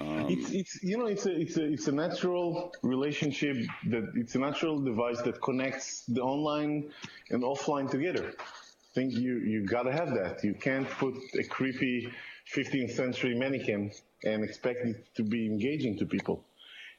[0.00, 3.58] um, it's, it's, you know, it's a, it's a, it's a natural relationship
[3.88, 6.90] that it's a natural device that connects the online
[7.28, 8.32] and offline together.
[8.38, 10.42] I think you, you gotta have that.
[10.42, 12.10] You can't put a creepy
[12.54, 13.92] 15th century mannequin
[14.24, 16.42] and expect it to be engaging to people.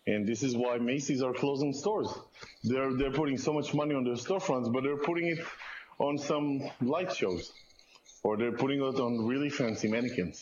[0.06, 2.14] And this is why Macy's are closing stores.
[2.64, 5.40] They're they're putting so much money on their storefronts, but they're putting it
[5.98, 7.52] on some light shows,
[8.28, 10.38] or they're putting it on really fancy mannequins.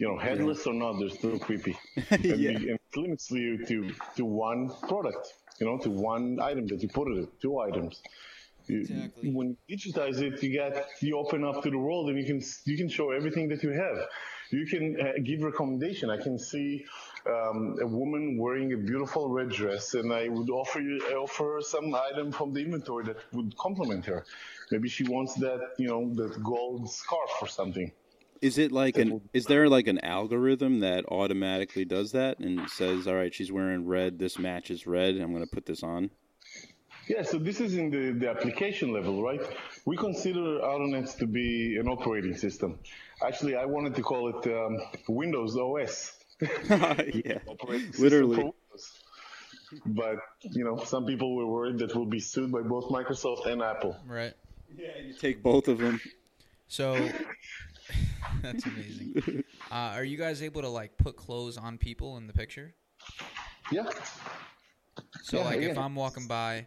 [0.00, 1.74] You know, headless or not, they're still creepy.
[2.10, 2.50] And, Yeah.
[2.50, 3.76] and it limits you to
[4.18, 5.24] to one product.
[5.60, 7.94] You know, to one item that you put it, two items.
[8.70, 9.30] You- Exactly.
[9.38, 10.74] When you digitize it, you get
[11.06, 13.72] you open up to the world, and you can you can show everything that you
[13.84, 13.96] have.
[14.58, 16.06] You can uh, give recommendation.
[16.16, 16.68] I can see
[17.34, 20.94] um, a woman wearing a beautiful red dress, and I would offer you
[21.24, 24.20] offer her some item from the inventory that would complement her.
[24.70, 27.92] Maybe she wants that you know that gold scarf or something.
[28.40, 29.20] Is it like an?
[29.34, 33.86] Is there like an algorithm that automatically does that and says, "All right, she's wearing
[33.86, 34.18] red.
[34.18, 35.16] This matches red.
[35.16, 36.10] I'm going to put this on."
[37.10, 39.40] Yeah, so this is in the, the application level, right?
[39.84, 42.78] We consider Outernet to be an operating system.
[43.20, 44.78] Actually, I wanted to call it um,
[45.08, 46.12] Windows OS.
[46.70, 47.38] yeah,
[47.98, 48.52] literally.
[49.84, 53.60] But, you know, some people were worried that we'll be sued by both Microsoft and
[53.60, 53.96] Apple.
[54.06, 54.34] Right.
[54.76, 56.00] Yeah, you take both of them.
[56.68, 56.96] So
[58.42, 59.42] that's amazing.
[59.70, 62.74] Uh, are you guys able to like put clothes on people in the picture?
[63.72, 63.86] Yeah,
[65.22, 65.78] So Yeah, like if.
[65.78, 66.66] I'm walking by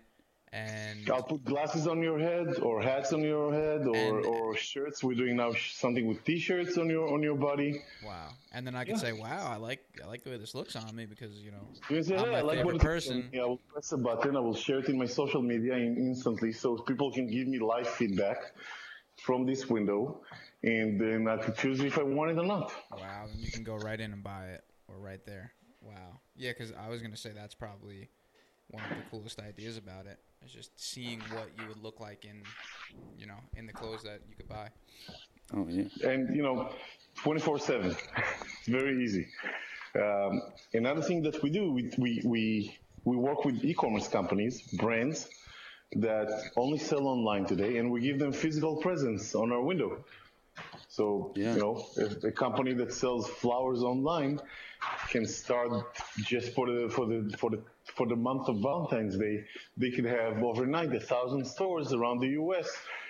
[0.54, 4.56] and I'll put glasses on your head or hats on your head or, And- or
[4.56, 5.04] shirts.
[5.04, 7.82] We're doing now something with t-shirts on your on your body.
[8.06, 9.02] wow, and then I can Yeah.
[9.02, 11.68] say, wow, I like I like the way this looks on me because you know
[11.90, 13.30] You can say, I'm "Hey, my I like person.
[13.34, 14.38] Yeah, I will press a button.
[14.38, 17.58] I will share it in my social media in, instantly, so people can give me
[17.60, 18.38] live feedback
[19.18, 20.22] from this window,
[20.64, 22.72] and then I could choose if I want it or not.
[22.92, 25.54] Wow, then you can go right in and buy it, or right there.
[25.82, 26.20] Wow.
[26.36, 28.10] Yeah, because I was gonna say that's probably
[28.70, 30.20] one of the coolest ideas about it.
[30.46, 32.44] Is just seeing what you would look like in,
[33.18, 34.70] you know, in the clothes that you could buy.
[35.54, 35.84] Oh yeah.
[36.10, 36.70] and you know
[37.24, 37.96] 24/7
[38.58, 39.28] it's very easy
[39.96, 40.42] um,
[40.74, 45.28] another thing that we do we, we we we work with e-commerce companies brands
[45.98, 50.04] that only sell online today and we give them physical presence on our window
[50.88, 51.54] so Yeah.
[51.56, 54.40] you know if a company that sells flowers online
[55.10, 55.72] can start
[56.32, 57.62] just for the for the for the
[57.96, 59.46] for the month of Valentine's Day,
[59.78, 62.70] they could have overnight a thousand stores around the U.S.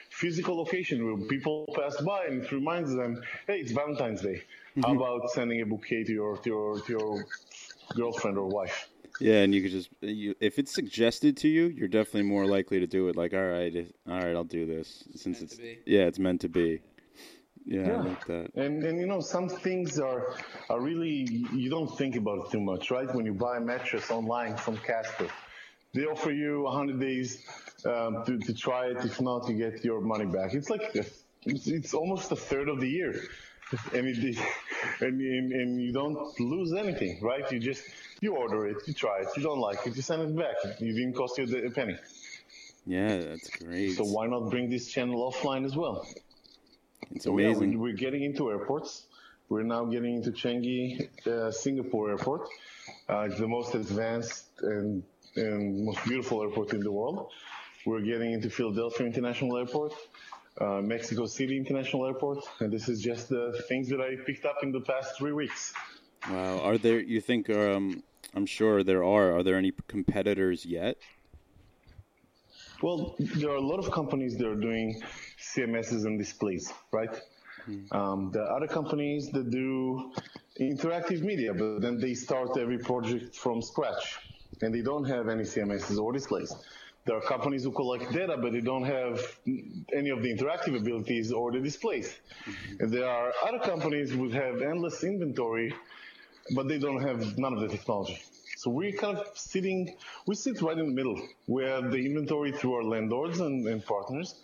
[0.10, 4.44] Physical location where people pass by and it reminds them, hey, it's Valentine's Day.
[4.76, 4.98] How mm-hmm.
[4.98, 7.26] about sending a bouquet to your to your to your
[7.96, 8.90] girlfriend or wife?
[9.20, 12.80] Yeah, and you could just you, if it's suggested to you, you're definitely more likely
[12.80, 13.16] to do it.
[13.16, 15.80] Like, all right, all right, I'll do this since meant it's to be.
[15.86, 16.82] yeah, it's meant to be.
[17.66, 18.52] Yeah, I like that.
[18.56, 20.36] And and you know some things are
[20.70, 23.14] are really you don't think about it too much, right?
[23.14, 25.28] When you buy a mattress online from Casper,
[25.94, 27.46] they offer you 100 days
[27.86, 28.98] um, to to try it.
[28.98, 30.54] If not, you get your money back.
[30.54, 30.96] It's like
[31.46, 33.14] it's, it's almost a third of the year,
[33.94, 34.38] and it,
[35.02, 37.50] and, and and you don't lose anything, right?
[37.52, 37.84] You just
[38.20, 40.56] you order it, you try it, you don't like it, you send it back.
[40.64, 41.98] It didn't cost you a penny.
[42.86, 43.96] Yeah, that's great.
[43.96, 46.06] So why not bring this channel offline as well?
[47.16, 47.80] It's So, yeah, we- amazing.
[47.80, 49.06] we're getting into airports.
[49.50, 52.48] We're now getting into Changi, uh, Singapore airport.
[53.10, 55.04] Uh, it's the most advanced and,
[55.36, 57.30] and most beautiful airport in the world.
[57.86, 59.94] We're getting into Philadelphia International Airport,
[60.60, 64.58] uh, Mexico City International Airport, and this is just the things that I picked up
[64.64, 65.74] in the past three weeks.
[66.30, 66.60] Wow.
[66.62, 67.00] Are there?
[67.02, 67.50] You think?
[67.50, 68.02] Um,
[68.34, 69.36] I'm sure there are.
[69.38, 70.98] Are there any competitors yet?
[72.84, 75.02] Well, there are a lot of companies that are doing
[75.40, 77.16] CMSs and displays, right?
[77.94, 80.12] Um, there are other companies that do
[80.60, 84.20] interactive media, but then they start every project from scratch
[84.62, 86.54] and they don't have any CMSs or displays.
[87.06, 89.22] There are companies who collect data, but they don't have
[89.96, 92.20] any of the interactive abilities or the displays.
[92.82, 95.74] And there are other companies who have endless inventory,
[96.54, 98.22] but they don't have none of the technology.
[98.64, 99.94] So we're kind of sitting,
[100.26, 101.22] we sit right in the middle.
[101.48, 104.36] We have the inventory through our landlords and, and partners.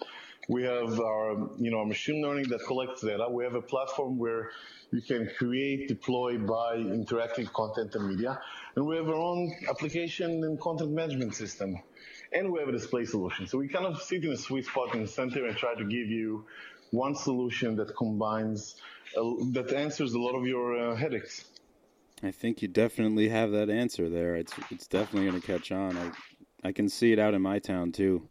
[0.49, 3.29] We have our, you know, our machine learning that collects data.
[3.29, 4.51] We have a platform where
[4.91, 8.41] you can create, deploy, buy interactive content and media.
[8.75, 11.77] And we have our own application and content management system.
[12.33, 13.47] And we have a display solution.
[13.47, 15.85] So we kind of sit in a sweet spot in the center and try to
[15.85, 16.43] give you
[16.91, 18.75] one solution that combines,
[19.15, 21.45] uh, that answers a lot of your uh, headaches.
[22.21, 24.35] I think you definitely have that answer there.
[24.35, 25.97] It's it's definitely going to catch on.
[25.97, 26.11] I
[26.67, 28.27] I can see it out in my town too.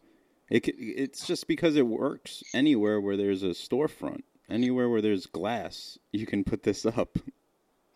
[0.51, 5.99] It it's just because it works anywhere where there's a storefront, anywhere where there's glass,
[6.13, 7.19] you can put this up.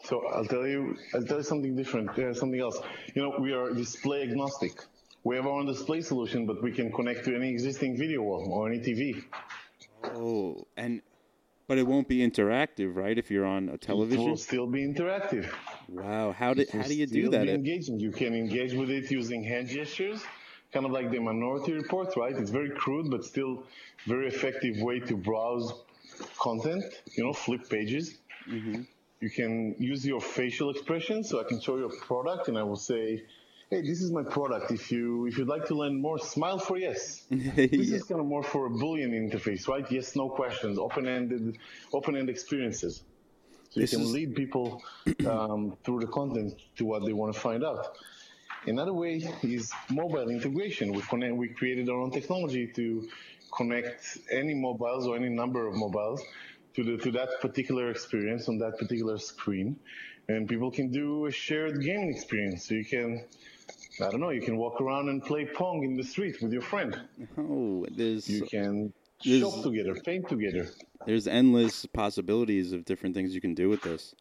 [0.05, 2.81] So I'll tell you, I'll tell you something different, uh, something else.
[3.15, 4.85] You know, we are display agnostic.
[5.25, 8.49] We have our own display solution, but we can connect to any existing video wall
[8.51, 9.23] or any TV.
[10.05, 11.01] Oh, and
[11.69, 13.17] but it won't be interactive, right?
[13.17, 15.49] If you're on a television, It will still be interactive.
[15.89, 17.49] Wow, how did how do you do that?
[17.49, 17.99] engaging.
[18.01, 20.21] You can engage with it using hand gestures,
[20.73, 22.35] kind of like the Minority Report, right?
[22.37, 23.65] It's very crude, but still
[24.07, 25.73] very effective way to browse
[26.41, 26.85] content.
[27.17, 28.19] You know, flip pages.
[28.49, 28.83] Mm-hmm.
[29.21, 31.29] You can use your facial expressions.
[31.29, 33.23] So I can show you a product, and I will say,
[33.71, 34.71] "Hey, this is my product.
[34.73, 37.97] If you if you'd like to learn more, smile for yes." This Yeah.
[37.99, 39.87] is kind of more for a Boolean interface, right?
[39.91, 41.59] Yes, no questions, open-ended,
[41.93, 43.05] open-end experiences.
[43.73, 44.83] So you This can is- lead people
[45.27, 47.97] um, through the content to what they want to find out.
[48.67, 50.93] Another way is mobile integration.
[50.93, 53.09] We connect, we created our own technology to
[53.57, 56.21] connect any mobiles or any number of mobiles
[56.75, 59.77] to the to that particular experience on that particular screen,
[60.29, 62.67] and people can do a shared gaming experience.
[62.69, 63.25] So you can,
[64.01, 66.63] I don't know, you can walk around and play pong in the street with your
[66.63, 66.99] friend.
[67.39, 68.93] Oh, there's You can
[69.25, 70.69] This- shop together, paint together,
[71.07, 74.15] there's endless possibilities of different things you can do with this.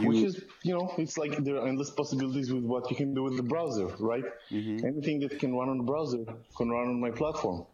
[0.00, 3.14] You, which is, you know, it's like there are endless possibilities with what you can
[3.14, 4.24] do with the browser, right?
[4.50, 4.84] Mm-hmm.
[4.86, 6.24] Anything that can run on the browser
[6.56, 7.64] can run on my platform.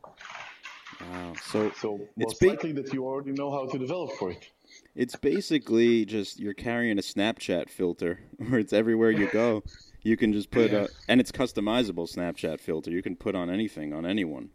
[1.01, 1.33] wow.
[1.43, 4.51] So So It's most ba- likely that you already know how to develop for it.
[4.95, 9.63] it's basically just you're carrying a Snapchat filter, where it's everywhere you go.
[10.03, 10.85] You can just put Yeah.
[10.85, 12.91] a, and it's customizable Snapchat filter.
[12.91, 14.51] You can put on anything on anyone.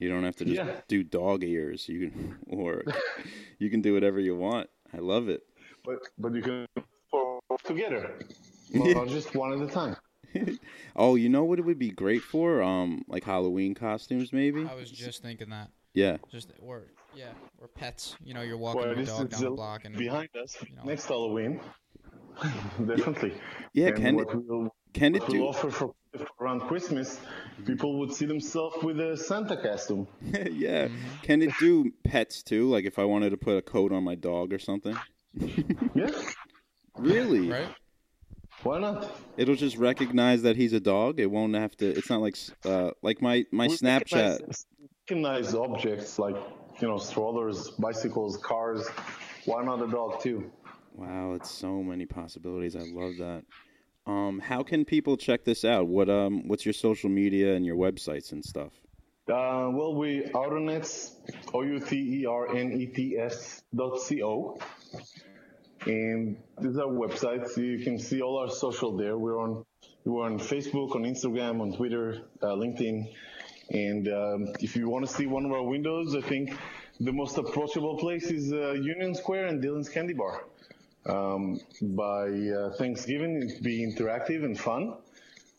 [0.00, 0.80] You don't have to just Yeah.
[0.88, 1.88] do dog ears.
[1.88, 2.82] You can or
[3.58, 4.68] you can do whatever you want.
[4.92, 5.42] I love it.
[5.84, 6.66] But but you can
[7.10, 8.18] for together,
[8.70, 9.04] Yeah.
[9.06, 9.96] just one at a time.
[10.96, 12.62] Oh, you know what it would be great for?
[12.62, 14.64] Um, like Halloween costumes, maybe.
[14.66, 15.70] I was just thinking that.
[15.94, 16.18] Yeah.
[16.30, 16.82] Just or
[17.16, 18.14] yeah, or pets.
[18.24, 20.84] You know, you're walking Well, your dog down the the- block and behind us know.
[20.84, 21.60] next Halloween.
[22.86, 23.34] Definitely.
[23.72, 23.88] Yeah.
[23.88, 25.46] and Can it, we'll, can it what we'll do?
[25.48, 25.94] offer for
[26.40, 27.20] around Christmas,
[27.66, 30.06] people would see themselves with a Santa costume.
[30.22, 30.86] yeah.
[30.88, 30.96] Mm-hmm.
[31.22, 32.68] Can it do pets too?
[32.68, 34.96] Like if I wanted to put a coat on my dog or something.
[35.94, 36.10] Yeah,
[36.98, 37.48] Really?
[37.48, 37.68] right.
[38.64, 39.10] why not?
[39.36, 41.20] It'll just recognize that he's a dog.
[41.20, 41.86] It won't have to.
[41.88, 44.40] It's not like uh like my my We Snapchat.
[44.40, 44.66] recognize,
[45.08, 46.36] recognize objects like
[46.80, 48.86] you know strollers, bicycles, cars.
[49.44, 50.50] Why not a dog too?
[50.94, 52.74] Wow, it's so many possibilities.
[52.76, 53.44] I love that.
[54.10, 55.86] Um, how can people check this out?
[55.86, 58.72] What um, what's your social media and your websites and stuff?
[59.28, 61.12] Uh, well, we Outernets,
[61.54, 64.58] O U T E R N E T S dot C O.
[65.86, 67.48] And this is our website.
[67.48, 69.16] So you can see all our social there.
[69.16, 69.64] We're on
[70.04, 73.12] we're on Facebook, on Instagram, on Twitter, uh, LinkedIn.
[73.70, 76.58] And um, if you want to see one of our windows, I think
[76.98, 80.44] the most approachable place is uh, Union Square and Dylan's Candy Bar.
[81.06, 84.94] Um, by uh, Thanksgiving, it'll be interactive and fun.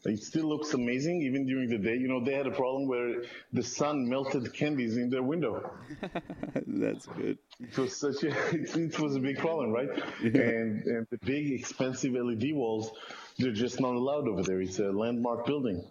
[0.04, 1.96] It still looks amazing even during the day.
[1.96, 3.22] You know, they had a problem where
[3.54, 5.72] the sun melted candies in their window.
[6.68, 7.38] That's good.
[7.60, 9.90] It was such a, it, it was a big problem, right?
[10.24, 12.92] And, and the big expensive LED walls,
[13.38, 14.60] they're just not allowed over there.
[14.62, 15.84] It's a landmark building.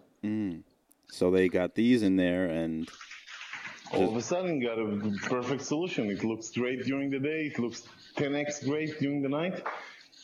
[1.09, 2.89] So they got these in there, and
[3.93, 6.09] All of a sudden, got a perfect solution.
[6.09, 7.51] It looks great during the day.
[7.53, 7.83] It looks
[8.15, 9.61] 10x great during the night.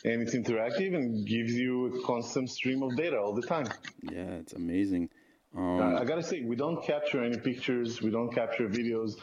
[0.05, 3.67] And it's interactive and gives you a constant stream of data all the time.
[4.03, 5.09] yeah, it's amazing.
[5.55, 8.01] Um, Uh, I gotta say, we don't capture any pictures.
[8.01, 9.13] We don't capture videos.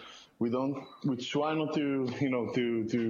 [0.40, 0.74] We don't.
[1.04, 3.00] We try not to, you know, to to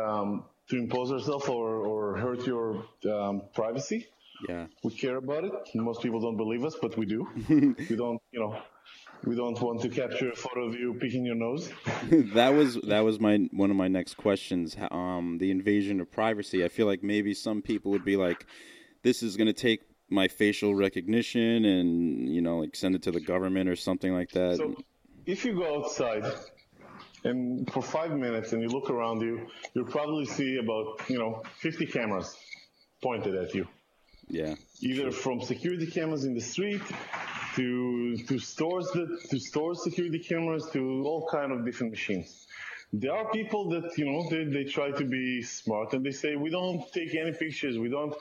[0.00, 4.06] um, to impose ourselves or, or hurt your um, privacy.
[4.48, 5.52] yeah, We care about it.
[5.74, 7.28] Most people don't believe us, but we do.
[7.90, 8.52] we don't, you know,
[9.24, 11.70] we don't want to capture a photo of you picking your nose.
[12.34, 14.76] that was that was my one of my next questions.
[14.90, 16.64] Um, the invasion of privacy.
[16.64, 18.46] I feel like maybe some people would be like,
[19.02, 23.10] "This is going to take my facial recognition and you know, like send it to
[23.10, 24.76] the government or something like that." So
[25.26, 26.24] if you go outside
[27.24, 31.42] and for five minutes and you look around you, you'll probably see about, you know,
[31.58, 32.36] 50 cameras
[33.02, 33.66] pointed at you.
[34.28, 36.82] yeah, either from security cameras in the street
[37.56, 42.46] to to stores that to store security cameras to all kind of different machines.
[42.92, 46.36] There are people that you know they, they try to be smart and they say
[46.36, 48.14] we don't take any pictures, we don't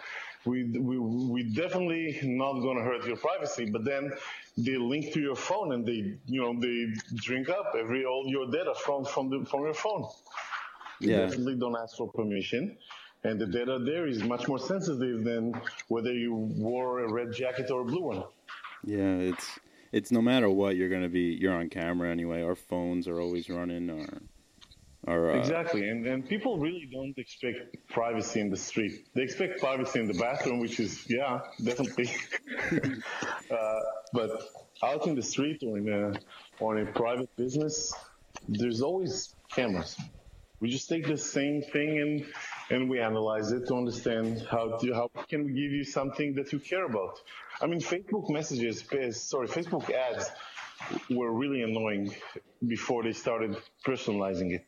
[0.46, 4.12] we we we definitely not gonna hurt your privacy, but then
[4.58, 8.50] they link to your phone and they you know they drink up every all your
[8.52, 10.06] data from from the from your phone.
[11.00, 11.18] You yeah.
[11.22, 12.78] definitely don't ask for permission.
[13.24, 15.54] And the data there is much more sensitive than
[15.90, 18.24] whether you wore a red jacket or a blue one.
[18.84, 19.60] Yeah, it's
[19.92, 22.42] it's no matter what you're gonna be you're on camera anyway.
[22.42, 23.90] Our phones are always running.
[23.90, 24.08] Our
[25.08, 25.90] our, uh, Exactly.
[25.90, 29.08] And, and people really don't expect privacy in the street.
[29.16, 32.10] They expect privacy in the bathroom, which is, yeah, definitely.
[33.52, 33.80] uh,
[34.14, 34.50] but
[34.84, 36.20] out in the street or in a,
[36.60, 37.94] or in a private business,
[38.48, 39.98] there's always cameras.
[40.60, 42.26] We just take the same thing and
[42.70, 46.54] and we analyze it to understand how to, how can we give you something that
[46.54, 47.20] you care about.
[47.62, 50.30] I mean, Facebook messages, eh, sorry, Facebook ads
[51.10, 52.16] were really annoying
[52.66, 54.66] before they started personalizing it.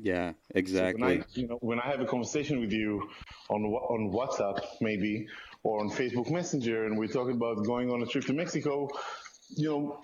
[0.00, 1.00] Yeah, exactly.
[1.00, 3.08] So when I, you know, when I have a conversation with you
[3.48, 5.28] on on WhatsApp, maybe,
[5.62, 8.88] or on Facebook Messenger, and we're talking about going on a trip to Mexico,
[9.56, 10.00] you know,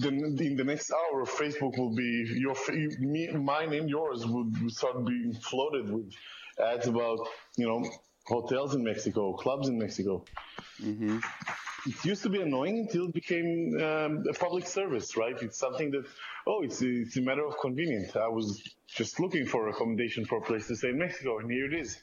[0.00, 2.54] the, in the next hour, Facebook will be your,
[2.98, 6.10] me, mine and yours would start being flooded with
[6.58, 7.18] ads about,
[7.56, 7.84] you know,
[8.26, 10.24] hotels in Mexico, clubs in Mexico.
[10.82, 11.18] Mm-hmm.
[11.86, 15.36] It used to be annoying until it became um, a public service, right?
[15.42, 16.04] It's something that,
[16.46, 18.16] oh, it's a, it's a matter of convenience.
[18.16, 21.50] I was just looking for a recommendation for a place to stay in Mexico, and
[21.50, 22.00] here it is.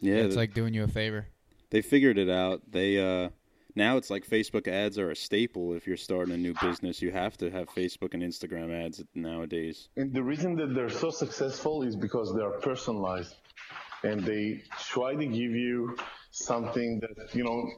[0.00, 1.26] Yeah, it's like doing you a favor.
[1.70, 2.60] They figured it out.
[2.70, 3.30] They uh,
[3.74, 5.74] now it's like Facebook ads are a staple.
[5.74, 9.88] If you're starting a new business, you have to have Facebook and Instagram ads nowadays.
[9.96, 13.34] And the reason that they're so successful is because they are personalized
[14.02, 15.96] and they try to give you
[16.30, 17.70] something that you know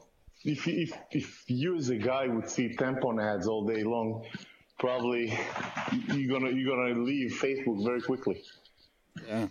[0.43, 4.25] if if if you as a guy would see tampon ads all day long
[4.77, 5.37] probably
[6.13, 8.41] you're gonna you're gonna leave facebook very quickly.
[9.27, 9.47] Yeah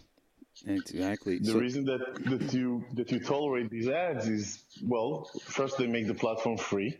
[0.66, 1.38] exactly.
[1.38, 5.86] The so, reason that that you that you tolerate these ads is well first they
[5.86, 6.98] make the platform free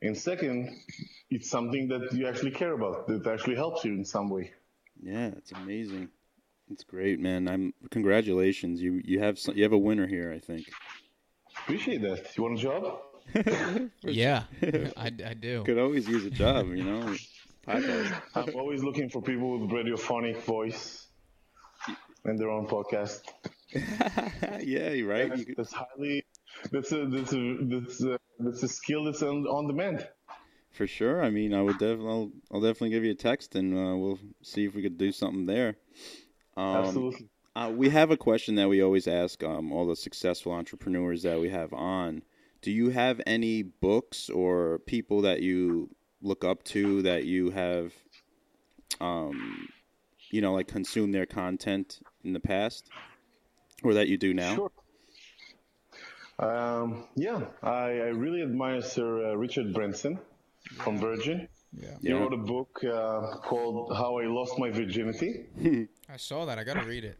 [0.00, 0.70] and second
[1.28, 4.52] it's something that you actually care about that actually helps you in some way.
[5.02, 6.08] Yeah it's amazing
[6.70, 7.48] it's great, man.
[7.48, 8.80] I'm congratulations.
[8.80, 10.32] You you have some, you have a winner here.
[10.32, 10.70] I think.
[11.58, 12.36] Appreciate that.
[12.36, 13.00] You want a job?
[14.02, 14.44] yeah,
[14.96, 15.62] I, I do.
[15.64, 17.14] Could always use a job, you know.
[17.66, 18.22] Podcast.
[18.34, 21.06] I'm always looking for people with radiophonic voice
[22.24, 23.20] and their own podcast.
[23.72, 25.28] yeah, you're right.
[25.28, 26.24] That's, that's highly.
[26.72, 30.06] That's a that's a that's a, that's a skill that's on, on demand.
[30.72, 31.22] For sure.
[31.22, 32.08] I mean, I would definitely.
[32.08, 35.12] I'll, I'll definitely give you a text, and uh, we'll see if we could do
[35.12, 35.76] something there.
[36.56, 37.28] Um, Absolutely.
[37.56, 41.40] Uh, we have a question that we always ask um, all the successful entrepreneurs that
[41.40, 42.22] we have on.
[42.62, 45.90] Do you have any books or people that you
[46.22, 47.92] look up to that you have,
[49.00, 49.68] um,
[50.30, 52.88] you know, like consumed their content in the past,
[53.82, 54.54] or that you do now?
[54.54, 54.70] Sure.
[56.38, 60.18] Um, yeah, I, I, really admire Sir uh, Richard Branson
[60.76, 61.48] from Virgin.
[61.72, 61.88] Yeah.
[62.02, 65.46] He wrote a book uh, called How I Lost My Virginity.
[66.08, 66.58] I saw that.
[66.58, 67.16] I got to read it.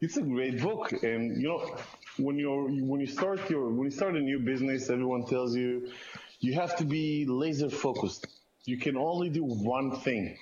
[0.00, 1.76] It's a great book, and you know,
[2.18, 5.90] when you're when you start your when you start a new business, everyone tells you
[6.38, 8.26] you have to be laser focused.
[8.64, 10.38] You can only do one thing.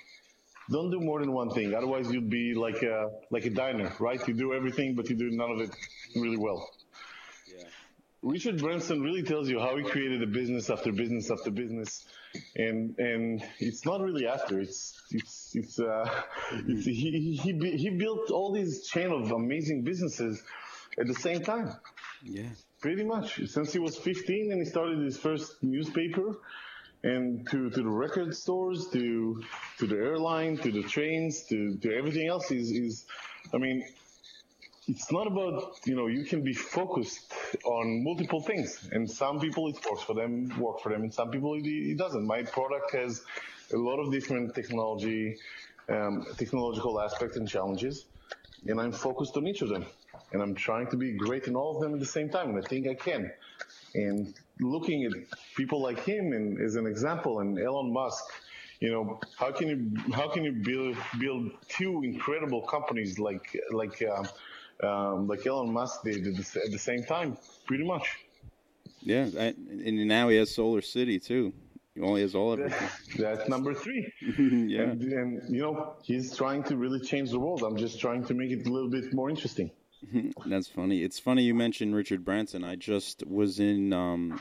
[0.71, 1.73] Don't do more than one thing.
[1.73, 4.25] Otherwise, you'll be like a like a diner, right?
[4.25, 5.71] You do everything, but you do none of it
[6.15, 6.69] really well.
[8.21, 12.05] Richard Branson really tells you how he created a business after business after business,
[12.55, 14.59] and and it's not really after.
[14.59, 16.09] It's it's it's, uh,
[16.67, 20.43] it's he he he built all these chain of amazing businesses
[20.99, 21.73] at the same time.
[22.23, 22.49] Yeah,
[22.81, 26.39] pretty much since he was 15 and he started his first newspaper,
[27.03, 29.43] and to to the record stores, to
[29.77, 32.51] to the airline, to the trains, to to everything else.
[32.51, 33.05] Is is
[33.53, 33.83] I mean
[34.89, 37.31] it's not about you know you can be focused
[37.63, 38.89] on multiple things.
[38.91, 41.03] And some people it works for them work for them.
[41.03, 42.25] And some people it, it doesn't.
[42.25, 43.21] My product has
[43.73, 45.37] a lot of different technology
[45.89, 48.05] um, technological aspects and challenges.
[48.67, 49.85] And i'm focused on each of them.
[50.33, 52.49] And i'm trying to be great in all of them at the same time.
[52.49, 53.31] And i think i can.
[53.93, 55.13] And looking at
[55.55, 58.23] people like him and as an example and elon musk
[58.79, 64.01] you know how can you how can you build build two incredible companies like like
[64.01, 64.23] uh,
[64.83, 68.07] um, like Elon Musk did at the, at the same time, pretty much.
[69.01, 71.53] Yeah, and now he has Solar City too.
[71.95, 72.73] He only has all of it.
[73.17, 74.11] That's number three.
[74.21, 77.63] yeah, and, and, you know he's trying to really change the world.
[77.63, 79.71] I'm just trying to make it a little bit more interesting.
[80.45, 81.03] That's funny.
[81.03, 82.63] It's funny you mentioned Richard Branson.
[82.63, 84.39] I just was in um,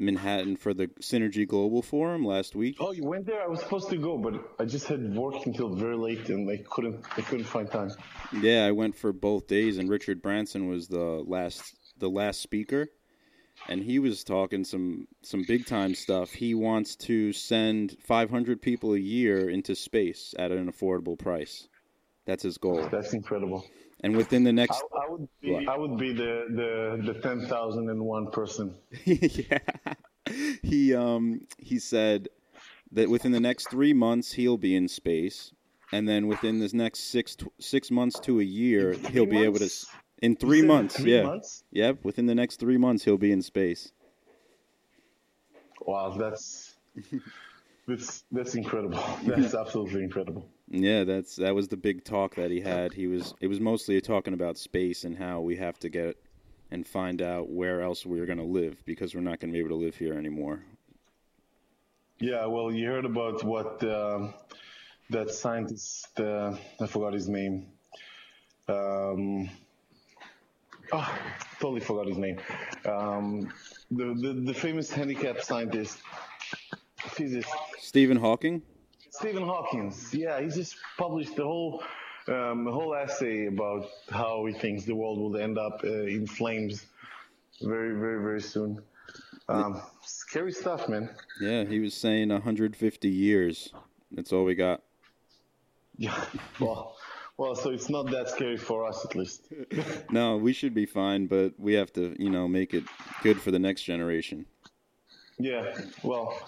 [0.00, 2.76] Manhattan for the Synergy Global Forum last week.
[2.80, 3.42] Oh, you went there?
[3.42, 6.64] I was supposed to go, but I just had work until very late, and I
[6.68, 7.04] couldn't.
[7.16, 7.90] I couldn't find time.
[8.40, 12.88] Yeah, I went for both days, and Richard Branson was the last the last speaker,
[13.68, 16.30] and he was talking some some big time stuff.
[16.30, 21.68] He wants to send 500 people a year into space at an affordable price.
[22.26, 22.88] That's his goal.
[22.90, 23.64] That's incredible.
[24.02, 27.46] And within the next, I, I would be, I would be the the the ten
[27.46, 28.74] thousand and one person.
[29.04, 29.58] yeah,
[30.62, 32.28] he um he said
[32.92, 35.52] that within the next three months he'll be in space,
[35.92, 39.70] and then within this next six six months to a year he'll be able to.
[40.22, 41.64] In three months, three yeah, months?
[41.70, 41.98] yep.
[42.04, 43.92] Within the next three months, he'll be in space.
[45.80, 46.76] Wow, that's
[47.90, 49.02] That's that's incredible.
[49.24, 50.48] That's absolutely incredible.
[50.70, 52.92] Yeah, that's that was the big talk that he had.
[52.92, 56.16] He was it was mostly talking about space and how we have to get
[56.70, 59.58] and find out where else we're going to live because we're not going to be
[59.58, 60.62] able to live here anymore.
[62.20, 64.28] Yeah, well, you heard about what uh,
[65.08, 67.66] that scientist, uh, I forgot his name.
[68.68, 69.50] Um,
[70.92, 71.18] oh,
[71.58, 72.38] totally forgot his name.
[72.84, 73.52] Um,
[73.90, 75.98] the, the, the famous handicap scientist,
[76.98, 77.48] physicist,
[77.78, 78.62] Stephen Hawking?
[79.20, 80.14] Stephen Hawkins.
[80.14, 81.82] Yeah, he just published the whole
[82.26, 86.26] um, a whole essay about how he thinks the world will end up uh, in
[86.26, 86.86] flames
[87.60, 88.80] very, very, very soon.
[89.48, 91.10] Um, scary stuff, man.
[91.40, 93.72] Yeah, he was saying 150 years.
[94.10, 94.82] That's all we got.
[95.98, 96.24] Yeah.
[96.58, 96.96] Well,
[97.36, 99.52] well, so it's not that scary for us, at least.
[100.10, 102.84] no, we should be fine, but we have to, you know, make it
[103.22, 104.46] good for the next generation.
[105.40, 105.74] Yeah.
[106.02, 106.38] Well,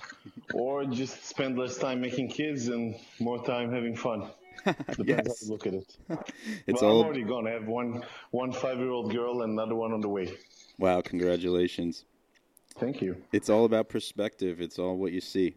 [0.55, 4.30] or just spend less time making kids and more time having fun.
[4.64, 5.26] Depends yes.
[5.26, 5.97] how you look at it.
[6.66, 7.47] It's well, all I'm already gone.
[7.49, 10.32] I have one one five year old girl and another one on the way.
[10.78, 11.01] wow.
[11.01, 12.05] Congratulations.
[12.78, 13.16] Thank you.
[13.32, 14.61] It's all about perspective.
[14.61, 15.57] It's all what you see.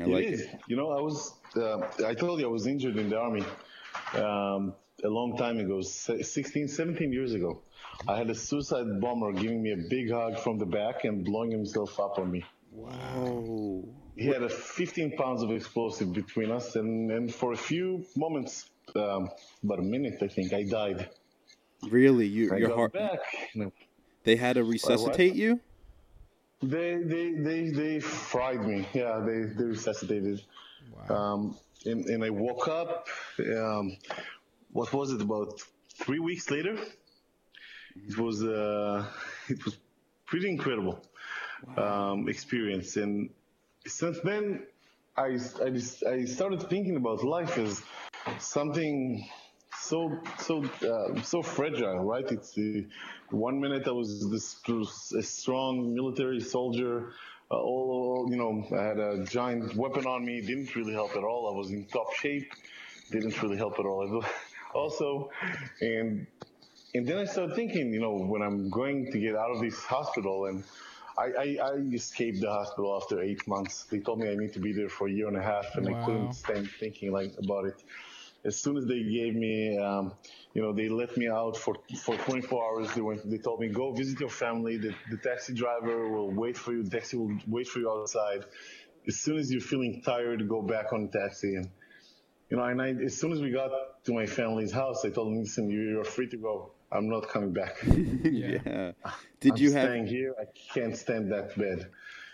[0.00, 0.40] I It like is.
[0.42, 0.60] it.
[0.68, 1.34] You know, I was.
[1.54, 3.44] Uh, I told you I was injured in the army
[4.14, 7.60] um, a long time ago, se- 16, 17 years ago.
[8.08, 11.50] I had a suicide bomber giving me a big hug from the back and blowing
[11.50, 12.44] himself up on me.
[12.72, 13.84] Wow.
[14.16, 18.70] He had a 15 pounds of explosive between us, and, and for a few moments,
[18.94, 19.30] um,
[19.62, 21.08] about a minute, I think, I died.
[21.88, 22.92] Really, you, I your heart.
[22.92, 23.20] back.
[23.54, 23.72] you know.
[24.24, 25.60] They had to resuscitate you.
[26.62, 28.86] They, they, they, they fried me.
[28.92, 30.42] Yeah, they, they resuscitated.
[31.08, 31.16] Wow.
[31.16, 33.08] Um, and, and I woke up.
[33.38, 33.96] Um,
[34.72, 35.20] what was it?
[35.20, 35.60] About
[35.94, 36.76] three weeks later.
[37.96, 39.06] It was uh,
[39.48, 39.78] it was
[40.26, 41.02] pretty incredible
[41.76, 43.30] um, experience, and
[43.86, 44.66] since then
[45.16, 47.82] I I, just, I started thinking about life as
[48.38, 49.28] something
[49.80, 52.24] so so uh, so fragile, right?
[52.30, 52.86] It's the
[53.30, 54.56] one minute I was this
[55.12, 57.12] a strong military soldier.
[57.50, 60.40] Uh, all you know, I had a giant weapon on me.
[60.40, 61.52] Didn't really help at all.
[61.52, 62.50] I was in top shape.
[63.10, 64.24] Didn't really help at all.
[64.74, 65.28] Also,
[65.82, 66.26] and
[66.94, 69.82] and then I started thinking, you know, when I'm going to get out of this
[69.82, 70.62] hospital, and
[71.16, 73.84] I, I, I escaped the hospital after eight months.
[73.84, 75.88] They told me I need to be there for a year and a half, and
[75.88, 77.82] I couldn't stand thinking like about it.
[78.44, 80.12] As soon as they gave me, um,
[80.52, 82.94] you know, they let me out for for 24 hours.
[82.94, 84.76] They went, they told me go visit your family.
[84.78, 86.82] The, the taxi driver will wait for you.
[86.82, 88.44] The taxi will wait for you outside.
[89.06, 91.70] As soon as you're feeling tired, go back on the taxi and
[92.50, 93.70] you know, and I, as soon as we got
[94.04, 96.72] to my family's house, I told them, listen, you're free to go.
[96.92, 97.76] I'm not coming back.
[97.86, 98.92] yeah.
[99.40, 100.34] Did I'm you have staying here?
[100.40, 101.90] I can't stand that bed.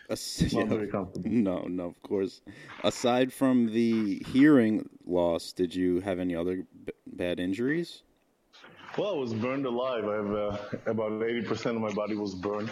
[0.09, 0.65] a s- Not yeah.
[0.77, 1.31] very comfortable.
[1.31, 2.41] No, no, of course.
[2.83, 8.03] Aside from the hearing loss, did you have any other b- bad injuries?
[8.97, 10.05] Well, I was burned alive.
[10.09, 10.57] I have uh,
[10.87, 12.71] about 80% of my body was burned.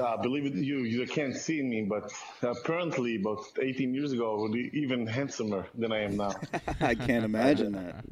[0.00, 2.10] Uh, believe it, you you can't see me, but
[2.42, 6.32] apparently about 18 years ago, I was even handsomer than I am now.
[6.80, 8.04] I can't imagine that.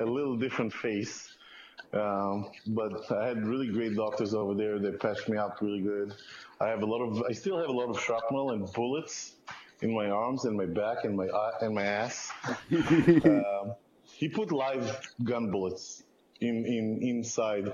[0.00, 1.33] a little different face.
[1.94, 4.78] Um, but I had really great doctors over there.
[4.78, 6.14] They patched me up really good.
[6.60, 9.34] I have a lot of, I still have a lot of shrapnel and bullets
[9.80, 12.30] in my arms and my back and my eye and my ass.
[12.72, 16.02] um, he put live gun bullets
[16.40, 17.72] in, in inside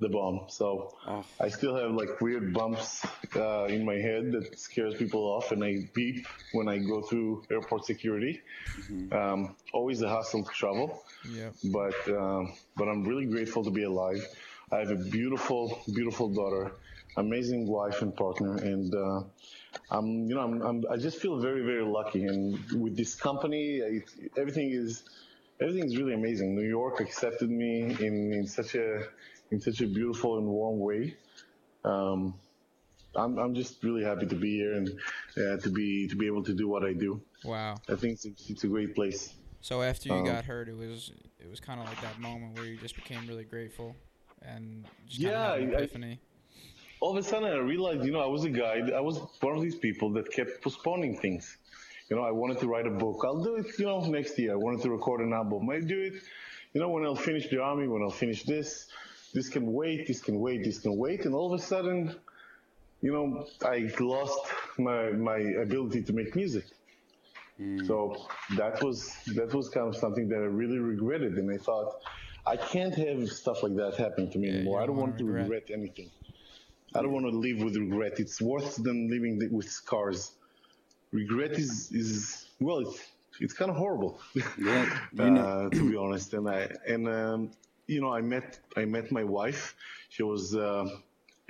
[0.00, 0.46] the bomb.
[0.48, 1.24] So Oh.
[1.40, 5.62] I still have like weird bumps uh, in my head that scares people off, and
[5.64, 8.40] I beep when I go through airport security.
[9.12, 11.02] Um, always a hassle to travel
[11.34, 11.54] Yep.
[11.72, 14.24] but um, but I'm really grateful to be alive.
[14.70, 16.72] I have a beautiful, beautiful daughter,
[17.16, 19.20] amazing wife and partner, and uh,
[19.90, 22.24] I'm you know I'm, I'm I just feel very very lucky.
[22.24, 24.04] And with this company, I,
[24.40, 25.02] everything is
[25.60, 26.54] everything is really amazing.
[26.54, 29.02] New York accepted me in, in such a
[29.50, 31.14] in such a beautiful and warm way.
[31.84, 32.34] Um,
[33.16, 34.88] I'm I'm just really happy to be here and
[35.36, 37.20] uh, to be to be able to do what I do.
[37.44, 37.76] Wow.
[37.88, 39.34] I think it's, it's a great place.
[39.60, 42.56] So after you Um, got hurt, it was it was kind of like that moment
[42.56, 43.96] where you just became really grateful
[44.42, 46.18] and just Yeah, an I- I-
[47.00, 49.54] all of a sudden I realized, you know, I was a guy, I was one
[49.56, 51.56] of these people that kept postponing things.
[52.10, 53.22] You know, I wanted to write a book.
[53.24, 54.50] I'll do it, you know, next year.
[54.52, 55.70] I wanted to record an album.
[55.70, 56.14] I do it,
[56.72, 58.88] you know, when I'll finish the army, when I'll finish this,
[59.34, 61.24] this can wait, this can wait, this can wait.
[61.24, 62.14] And all of a sudden,
[63.02, 64.40] you know, I lost
[64.78, 66.64] my, my ability to make music.
[67.86, 72.00] So that was that was kind of something that I really regretted, and I thought
[72.46, 74.80] I can't have stuff like that happen to me Yeah, anymore.
[74.80, 75.42] I don't don't wanna regret.
[75.50, 76.10] regret anything.
[76.94, 78.20] I don't want to live with regret.
[78.20, 80.32] It's worse than living th- with scars.
[81.12, 83.00] regret is is well, it's
[83.40, 84.20] it's kind of horrible.
[84.34, 85.40] Yeah, you know.
[85.40, 86.32] uh, to be honest.
[86.34, 87.50] And I and um,
[87.88, 89.74] you know I met I met my wife.
[90.10, 90.86] She was uh,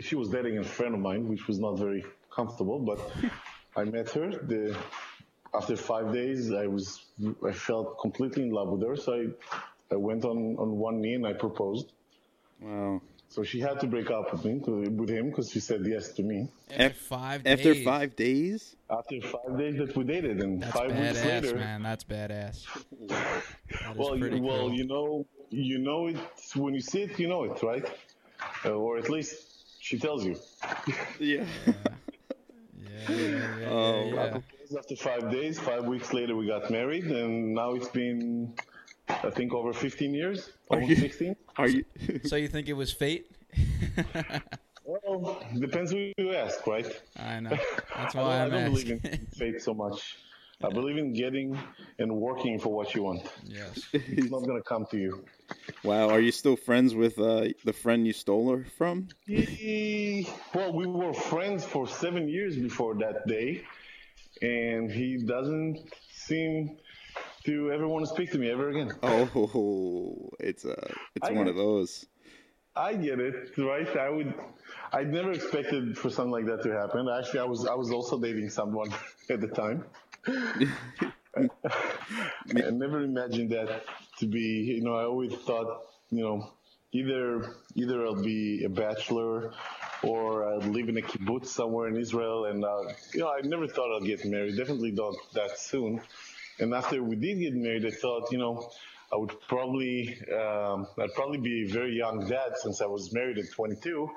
[0.01, 2.79] she was dating a friend of mine, which was not very comfortable.
[2.79, 2.99] But
[3.77, 4.31] I met her.
[4.31, 4.79] The
[5.55, 7.05] after five days, I was
[7.47, 8.97] I felt completely in love with her.
[8.97, 9.25] So I
[9.95, 11.93] I went on on one knee and I proposed.
[12.61, 13.03] Wow.
[13.31, 14.71] So she had to break up with me to,
[15.01, 16.49] with him because she said yes to me.
[16.71, 17.85] After Af- five After days.
[17.85, 18.77] five days?
[18.91, 21.83] After five days that we dated, and That's five weeks badass, later, man.
[21.83, 22.65] That's badass.
[23.19, 24.73] That is well, you, pretty well, cool.
[24.73, 26.17] you know, you know it
[26.57, 27.85] when you see it, you know it, right?
[28.65, 29.35] Uh, or at least
[29.81, 30.37] she tells you.
[31.19, 31.45] Yeah.
[31.45, 31.45] yeah,
[32.77, 34.25] yeah, yeah, yeah, Oh, yeah.
[34.25, 35.59] I proposed after five days.
[35.59, 38.55] Five weeks later, we got married, and now it's been,
[39.09, 41.37] I think, over 15 years, Are almost you- 16.
[41.57, 41.85] Are you?
[42.25, 43.31] So you think it was fate?
[44.91, 46.87] Well, depends who you ask, right?
[47.19, 47.51] I know.
[47.95, 49.13] That's why I I'm don't believe asking.
[49.13, 50.17] in fate so much.
[50.63, 51.57] I believe in getting
[52.01, 53.23] and working for what you want.
[53.45, 53.87] yes.
[53.93, 55.25] It's not gonna come to you.
[55.85, 56.09] wow.
[56.11, 59.09] Are you still friends with uh, the friend you stole her from?
[59.27, 63.63] He, well, we were friends for seven years before that day,
[64.43, 65.79] and he doesn't
[66.11, 66.77] seem
[67.45, 68.91] to ever want to speak to me ever again.
[69.03, 70.75] Oh, it's uh,
[71.15, 72.05] it's I- one of those.
[72.77, 73.89] I get it, right?
[73.97, 74.33] I would,
[74.93, 77.09] I never expected for something like that to happen.
[77.09, 78.91] Actually, I was, I was also dating someone
[79.31, 79.85] at the time.
[80.27, 81.51] I
[82.71, 83.83] never imagined that
[84.19, 86.51] to be, you know, I always thought, you know,
[86.93, 89.53] either, either I'll be a bachelor
[90.03, 92.47] or I'll live in a kibbutz somewhere in Israel.
[92.47, 94.57] And, uh, you know, I never thought I'd get married.
[94.57, 96.01] Definitely not that soon.
[96.61, 98.69] And after we did get married, I thought, you know,
[99.13, 103.39] I would probably, um, I'd probably be a very young dad since I was married
[103.39, 104.11] at 22.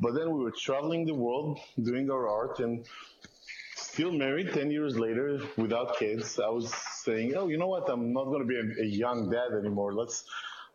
[0.00, 2.84] But then we were traveling the world, doing our art, and
[3.92, 6.38] still married 10 years later without kids.
[6.40, 6.72] I was
[7.04, 7.88] saying, oh, you know what?
[7.88, 9.92] I'm not going to be a, a young dad anymore.
[9.92, 10.24] Let's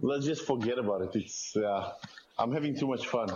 [0.02, 1.16] let's just forget about it.
[1.16, 1.92] It's uh,
[2.38, 3.30] I'm having too much fun.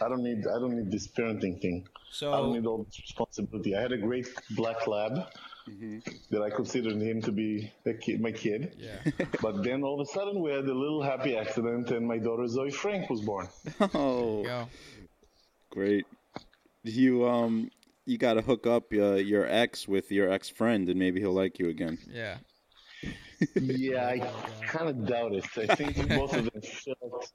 [0.00, 1.86] I don't need I don't need this parenting thing.
[2.32, 3.74] I don't need all this responsibility.
[3.76, 5.14] I had a great black lab
[6.30, 8.72] that I considered him to be a kid, my kid.
[8.78, 9.00] yeah.
[9.42, 12.46] But then all of a sudden we had a little happy accident and my daughter
[12.48, 13.48] Zoe Frank was born.
[13.94, 14.68] Oh, Go.
[15.70, 16.06] great.
[16.84, 17.70] You um,
[18.08, 21.32] you got to hook up uh, your ex with your ex friend, and maybe he'll
[21.32, 21.98] like you again.
[22.10, 22.38] Yeah.
[23.54, 24.18] Yeah, I
[24.66, 25.44] kind of doubt it.
[25.56, 27.30] I think both of them felt.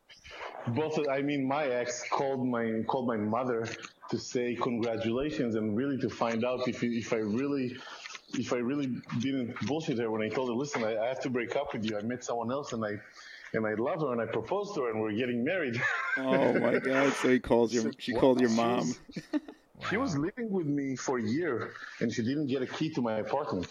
[0.68, 3.68] Both, of, I mean, my ex called my called my mother
[4.10, 7.78] to say congratulations and really to find out if if I really
[8.34, 8.88] if I really
[9.20, 11.86] didn't bullshit her when I told her, listen, I, I have to break up with
[11.86, 11.98] you.
[11.98, 13.00] I met someone else and I
[13.54, 15.82] and I love her and I proposed to her and we're getting married.
[16.18, 17.14] Oh my God!
[17.14, 18.94] So he calls your she called your mom.
[19.90, 23.02] She was living with me for a year and she didn't get a key to
[23.02, 23.68] my apartment.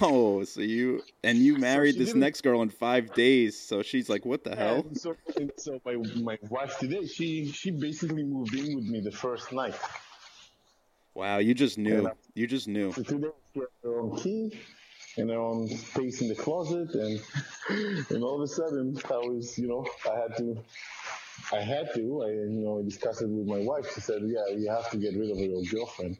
[0.00, 3.58] Oh, so you and you married she this didn't- next girl in five days.
[3.60, 7.52] So she's like, "What the hell?" And so, and so my, my wife today, she
[7.52, 9.74] she basically moved in with me the first night.
[11.14, 12.02] Wow, you just knew.
[12.04, 12.10] Yeah.
[12.34, 12.92] You just knew.
[12.92, 14.58] So today she had her own key
[15.18, 17.20] and her own space in the closet, and
[18.08, 20.56] and all of a sudden I was, you know, I had to,
[21.52, 23.86] I had to, I you know, I discussed it with my wife.
[23.94, 26.18] She said, yeah, you have to get rid of your girlfriend.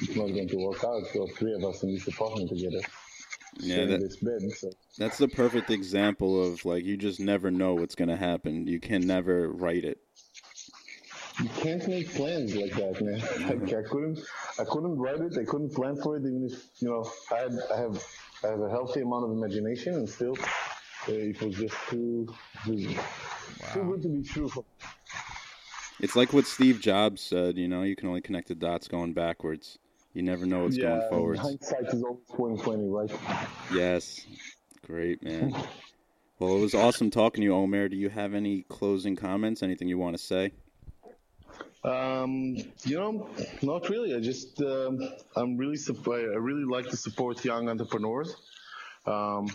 [0.00, 2.80] It's not going to work out for three of us in this apartment together,
[3.58, 4.50] Yeah, that, bed.
[4.56, 8.66] So that's the perfect example of like you just never know what's gonna happen.
[8.66, 9.98] You can never write it.
[11.40, 13.20] you can't make plans like that, man.
[13.60, 14.18] Like I couldn't,
[14.58, 15.38] I couldn't write it.
[15.38, 18.04] I couldn't plan for it, even if you know I had, I have,
[18.42, 20.36] I have a healthy amount of imagination, and still,
[21.08, 22.32] it was just too,
[22.64, 22.76] too,
[23.72, 24.50] too good to be true.
[26.00, 27.56] It's like what Steve Jobs said.
[27.56, 29.78] You know, you can only connect the dots going backwards.
[30.12, 31.40] You never know what's going forwards.
[31.40, 33.10] hindsight is always twenty twenty, right?
[33.72, 34.26] Yes,
[34.86, 35.54] great man.
[36.38, 37.88] Well, it was awesome talking to you, Omer.
[37.88, 39.62] Do you have any closing comments?
[39.62, 40.52] Anything you want to say?
[41.84, 43.28] Um, you know,
[43.62, 44.14] not really.
[44.14, 45.00] I just, um,
[45.36, 48.34] I'm really, I really like to support young entrepreneurs.
[49.06, 49.48] Um,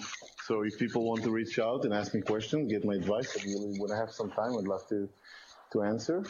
[0.45, 3.43] so if people want to reach out and ask me questions, get my advice, I
[3.45, 5.09] really, when I have some time, I'd love to,
[5.73, 6.23] to answer.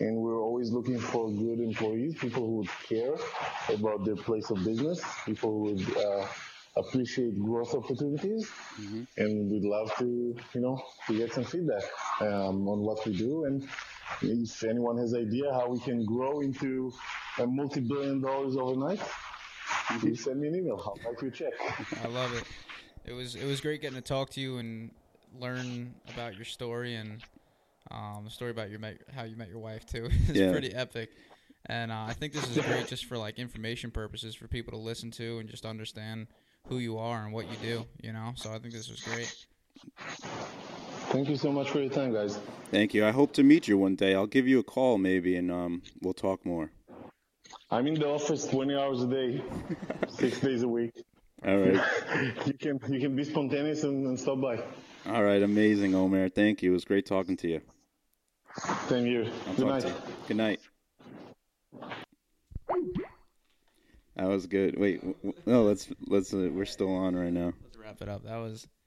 [0.00, 3.14] And we're always looking for good employees, people who would care
[3.68, 6.26] about their place of business, people who would uh,
[6.76, 8.50] appreciate growth opportunities,
[9.18, 11.82] and we'd love to, you know, to get some feedback
[12.20, 13.44] um, on what we do.
[13.44, 13.68] And
[14.22, 16.90] if anyone has idea how we can grow into
[17.38, 19.00] a multi-billion dollars overnight,
[20.00, 20.80] please send me an email.
[20.84, 21.52] I'll write you a check.
[22.04, 22.44] I love it.
[23.04, 24.90] It was it was great getting to talk to you and
[25.38, 27.22] learn about your story and
[27.90, 30.08] um, the story about your met, how you met your wife too.
[30.28, 30.50] it's Yeah.
[30.52, 31.10] pretty epic.
[31.66, 34.78] And uh, I think this is great just for like information purposes for people to
[34.78, 36.26] listen to and just understand
[36.68, 37.84] who you are and what you do.
[38.02, 39.32] You know, so I think this was great.
[41.10, 42.38] Thank you so much for your time, guys.
[42.70, 43.04] Thank you.
[43.06, 44.14] I hope to meet you one day.
[44.14, 46.70] I'll give you a call maybe, and um, we'll talk more.
[47.72, 49.42] I'm in the office 20 hours a day,
[50.08, 50.92] six days a week.
[51.44, 51.80] All right.
[52.46, 54.62] You can you can be spontaneous and, and stop by.
[55.06, 55.42] All right.
[55.42, 56.28] Amazing, Omer.
[56.28, 56.70] Thank you.
[56.70, 57.60] It was great talking to you.
[58.88, 59.26] Same here.
[59.48, 59.84] I'll Good night.
[59.86, 59.94] you.
[60.28, 60.60] Good night.
[64.16, 64.78] That was good.
[64.78, 66.34] Wait, w- w- no, let's let's.
[66.34, 67.54] Uh, we're still on right now.
[67.64, 68.24] Let's wrap it up.
[68.24, 68.68] That was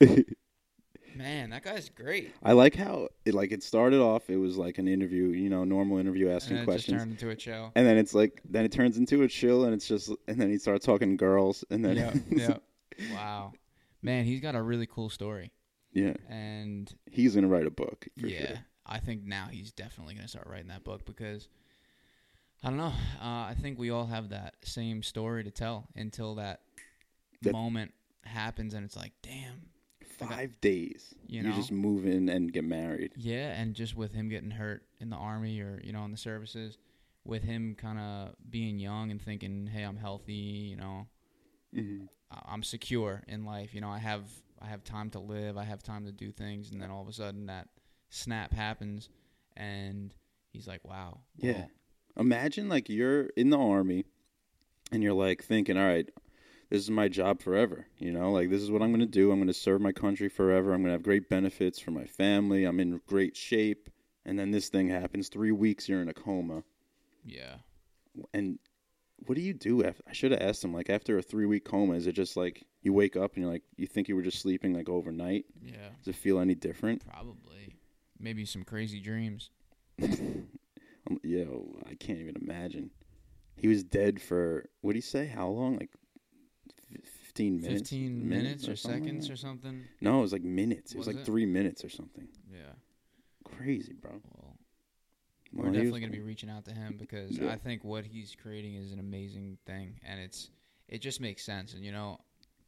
[1.16, 2.32] man, that guy's great.
[2.42, 4.28] I like how it like it started off.
[4.30, 7.30] It was like an interview, you know, normal interview And asking just questions, turned into
[7.30, 7.70] a show.
[7.74, 10.50] and then it's like then it turns into a chill, and it's just and then
[10.50, 12.14] he starts talking girls, and then Yeah,
[12.98, 13.12] yeah.
[13.12, 13.52] Wow,
[14.02, 15.52] man, he's got a really cool story,
[15.92, 18.06] yeah, and he's gonna write a book.
[18.18, 18.56] For yeah, sure.
[18.86, 21.48] I think now he's definitely gonna start writing that book because
[22.64, 22.92] I don't know.
[23.20, 26.62] Uh, I think we all have that same story to tell until that,
[27.42, 27.92] That- moment
[28.24, 29.60] happens, and it's like, damn,
[30.18, 33.12] Five days, You you just move in and get married.
[33.16, 33.52] yeah.
[33.60, 36.78] And just with him getting hurt in the army or you know in the services,
[37.24, 41.06] with him kind of being young and thinking, hey, I'm healthy, you know,
[41.74, 42.06] Mm-hmm.
[42.30, 43.74] I'm secure in life.
[43.74, 44.24] You know, I have
[44.60, 45.56] I have time to live.
[45.58, 47.68] I have time to do things, and then all of a sudden that
[48.08, 49.08] snap happens,
[49.56, 50.14] and
[50.52, 51.52] he's like, "Wow, Yeah.
[51.52, 51.68] well,
[52.24, 54.06] Imagine like you're in the army,
[54.90, 56.08] and you're like thinking, all right.
[56.70, 58.32] This is my job forever, you know.
[58.32, 59.30] Like this is what I'm going to do.
[59.30, 60.72] I'm going to serve my country forever.
[60.72, 62.64] I'm going to have great benefits for my family.
[62.64, 63.88] I'm in great shape.
[64.24, 65.28] And then this thing happens.
[65.28, 66.64] Three weeks, you're in a coma.
[67.24, 67.56] yeah,
[68.34, 68.58] And
[69.24, 69.84] what do you do?
[69.84, 70.74] After, I should have asked him.
[70.74, 73.52] Like after a three week coma, is it just like you wake up and you're
[73.52, 75.44] like you think you were just sleeping like overnight?
[75.62, 77.06] yeah, Does it feel any different?
[77.06, 77.76] probably,
[78.18, 79.50] maybe some crazy dreams."
[81.08, 82.90] Um, Yo, I can't even imagine.
[83.56, 85.26] He was dead for what do you say?
[85.26, 85.76] How long?
[85.76, 85.90] Like
[87.36, 87.80] f- fifteen minutes.
[87.90, 89.32] Fifteen minutes, or, something like seconds that?
[89.32, 89.84] or something.
[90.00, 90.92] No, it was like minutes.
[90.92, 91.26] It was, Was like it?
[91.26, 92.28] three minutes or something.
[92.52, 92.72] Yeah,
[93.44, 94.20] Crazy, bro.
[94.34, 94.56] well,
[95.52, 97.52] we're definitely was- gonna be reaching out to him because Yeah.
[97.52, 100.50] I think what he's creating is an amazing thing, and it's
[100.88, 101.74] it just makes sense.
[101.74, 102.18] And you know,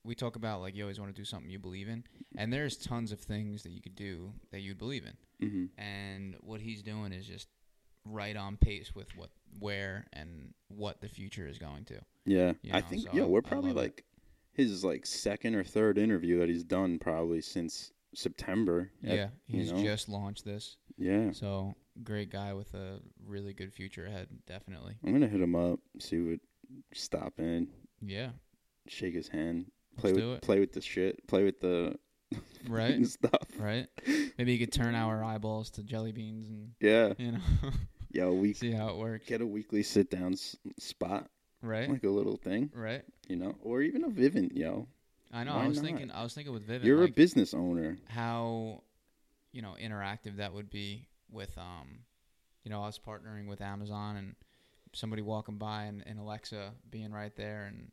[0.04, 2.04] we talk about like you always want to do something you believe in,
[2.36, 5.16] and there's tons of things that you could do that you'd believe in.
[5.40, 5.68] Mhm.
[5.78, 7.46] and what he's doing is just
[8.04, 12.00] right on pace with what where and what the future is going to.
[12.26, 14.04] Yeah, You I think so yeah, we're probably like
[14.58, 18.90] his like second or third interview that he's done probably since September.
[19.02, 19.82] yeah, he's know?
[19.82, 21.30] just launched this, yeah.
[21.32, 24.28] so great guy with a really good future ahead.
[24.46, 26.40] Definitely, I'm gonna hit him up, see what,
[26.92, 27.68] stop in,
[28.02, 28.30] yeah,
[28.86, 30.42] shake his hand, play Let's with do it.
[30.42, 31.96] play with the shit, play with the
[32.68, 33.46] right, stuff.
[33.58, 33.86] right.
[34.38, 37.38] Maybe you could turn our eyeballs to jelly beans and Yeah, you know
[38.10, 39.26] yeah, we see how it works.
[39.26, 41.28] get a weekly sit down s- spot,
[41.62, 43.02] Right, like a little thing, right.
[43.28, 44.86] you know, or even a Vivint, yo.
[45.32, 45.54] I know.
[45.56, 45.86] Why I was not?
[45.86, 46.10] thinking.
[46.10, 46.84] I was thinking with Vivint.
[46.84, 47.96] You're like, a business owner.
[48.06, 48.82] how
[49.52, 52.00] you know interactive that would be with um
[52.64, 54.34] you know us partnering with Amazon and
[54.94, 57.90] somebody walking by and, and Alexa being right there and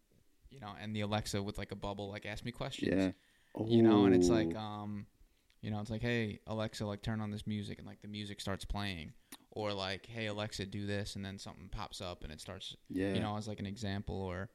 [0.50, 3.64] you know and the Alexa with like a bubble like ask me questions Yeah.
[3.68, 5.06] you know and it's like um
[5.66, 8.40] you know it's like hey Alexa like turn on this music and like the music
[8.40, 9.14] starts playing
[9.52, 13.14] or like hey Alexa do this and then something pops up and it starts yeah.
[13.14, 14.50] you know as like an example or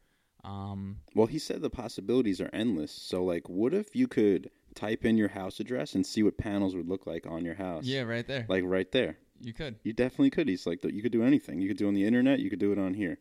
[0.45, 2.93] um Well, he said the possibilities are endless.
[2.93, 6.75] So, like, what if you could type in your house address and see what panels
[6.75, 7.85] would look like on your house?
[7.85, 9.19] yeah right there Like right there.
[9.41, 10.49] you could You definitely could.
[10.49, 11.61] He's like, you could do anything.
[11.61, 12.39] You could do it on the internet.
[12.39, 13.19] You could do it on here.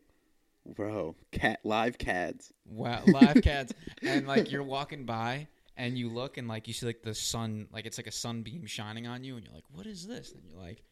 [0.64, 2.52] Bro, cat live cads.
[2.66, 3.72] Wow, live cats,
[4.02, 5.48] and like you're walking by
[5.80, 8.66] and you look and like you see like the sun, like it's like a sunbeam
[8.66, 10.82] shining on you, and you're like, "What is this?" And you're like,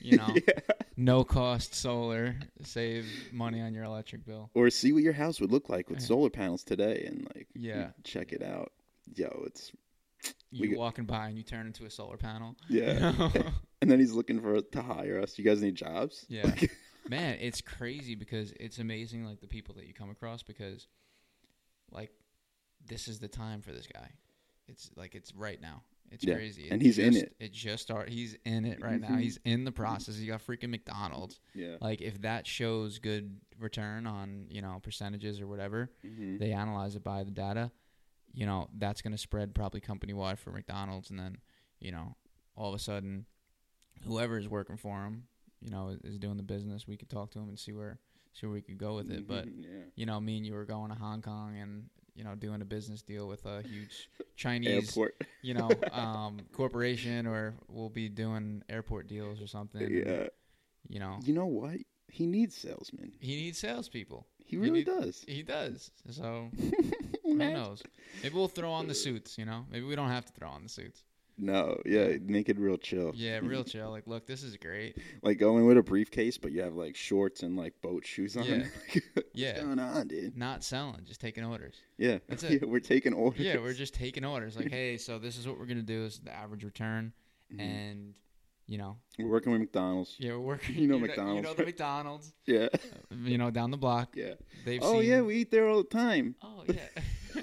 [0.00, 0.34] you know,
[0.96, 4.50] no cost solar, save money on your electric bill.
[4.54, 7.90] Or see what your house would look like with solar panels today, and like, Yeah.
[8.04, 8.72] check it out.
[9.14, 9.72] Yo, it's
[10.50, 12.56] You get- walking by and you turn into a solar panel.
[12.68, 13.12] yeah.
[13.82, 15.38] and then he's looking for to hire us.
[15.38, 16.24] You guys need jobs?
[16.28, 16.54] Yeah.
[17.08, 20.86] Man, it's crazy because it's amazing like the people that you come across because
[21.90, 22.10] like
[22.86, 24.10] this is the time for this guy.
[24.68, 25.82] It's like it's right now.
[26.10, 26.68] It's Yeah, crazy.
[26.70, 27.34] and he's in it.
[27.40, 28.12] It just started.
[28.12, 29.10] he's in it right now.
[29.16, 29.20] Mhm.
[29.20, 30.16] He's in the process.
[30.16, 31.40] He got freaking McDonald's.
[31.54, 31.76] yeah.
[31.80, 36.38] Like if that shows good return on, you know, percentages or whatever, Mhm.
[36.38, 37.72] they analyze it by the data,
[38.32, 41.38] you know, that's going to spread probably company wide for McDonald's and then,
[41.80, 42.16] you know,
[42.54, 43.26] all of a sudden
[44.04, 45.26] whoever is working for him,
[45.60, 47.98] you know, is, doing the business, we could talk to him and see where
[48.32, 49.84] see where we could go with it, but Mhm, yeah.
[49.94, 52.64] you know, me and you were going to Hong Kong and you know, doing a
[52.64, 55.20] business deal with a huge Chinese, Airport.
[55.42, 59.88] you know, um, corporation, or we'll be doing airport deals or something.
[60.06, 60.26] yeah.
[60.88, 61.76] You know, You know what?
[62.08, 63.12] He needs salesmen.
[63.18, 64.26] He needs salespeople.
[64.44, 65.24] He really need- does.
[65.26, 65.90] He does.
[66.10, 66.50] So
[67.24, 67.82] who knows?
[68.22, 69.36] Maybe we'll throw on the suits.
[69.38, 71.02] You know, maybe we don't have to throw on the suits.
[71.36, 73.10] No, yeah, make it real chill.
[73.14, 73.90] Yeah, real chill.
[73.90, 74.96] Like, look, this is great.
[75.22, 78.44] Like going with a briefcase, but you have like shorts and like boat shoes on.
[78.44, 78.64] Yeah.
[79.14, 79.60] What's Yeah.
[79.60, 80.36] going on, dude?
[80.36, 81.74] Not selling, just taking orders.
[81.98, 82.62] Yeah, That's it.
[82.62, 83.40] Yeah, we're taking orders.
[83.40, 84.56] Yeah, we're just taking orders.
[84.56, 86.04] Like, hey, so this is what we're gonna do.
[86.04, 87.12] This is the average return,
[87.52, 87.60] Mm-hmm.
[87.60, 88.14] and
[88.66, 90.16] you know, We're working with McDonald's.
[90.18, 90.76] yeah, we're working.
[90.76, 91.64] You know you McDonald's, know the?
[91.66, 92.32] McDonald's.
[92.46, 92.68] Yeah,
[93.24, 94.14] You know, down the block.
[94.16, 94.34] yeah.
[94.64, 95.10] They've Oh seen.
[95.10, 96.36] yeah, we eat there all the time.
[96.42, 97.42] Oh yeah.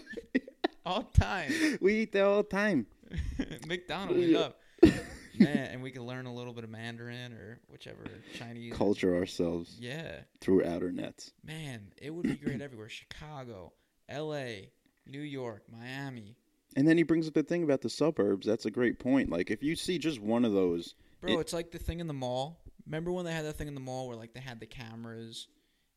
[0.85, 1.51] All the time.
[1.79, 2.87] We eat there all the time.
[3.67, 4.39] McDonald's it Yeah.
[4.39, 4.59] up.
[5.39, 8.03] Man, and we can learn a little bit of Mandarin or whichever
[8.37, 8.73] Chinese.
[8.73, 11.31] Culture ourselves Yeah, through Outernets.
[11.43, 12.89] man, it would be great everywhere.
[12.89, 13.71] Chicago,
[14.09, 14.71] L.A.,
[15.07, 16.35] New York, Miami.
[16.75, 18.45] And then he brings up the thing about the suburbs.
[18.45, 19.29] That's a great point.
[19.29, 22.07] Like if you see just one of those, Bro, It- it's like the thing in
[22.07, 22.61] the mall.
[22.85, 25.47] Remember when they had that thing in the mall where like they had the cameras,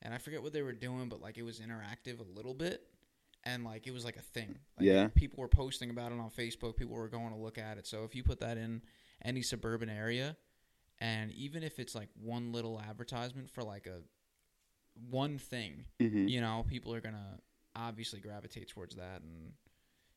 [0.02, 2.82] and I forget what they were doing, but like it was interactive a little bit,
[3.44, 4.58] and like it was like a thing.
[4.78, 5.08] Like, Yeah.
[5.14, 6.76] people were posting about it on Facebook.
[6.76, 7.86] People were going to look at it.
[7.86, 8.82] So if you put that in
[9.24, 10.36] any suburban area,
[11.00, 14.00] and even if it's like one little advertisement for like a
[15.10, 16.28] one thing, Mhm.
[16.28, 17.40] you know, people are gonna
[17.74, 19.52] obviously gravitate towards that, and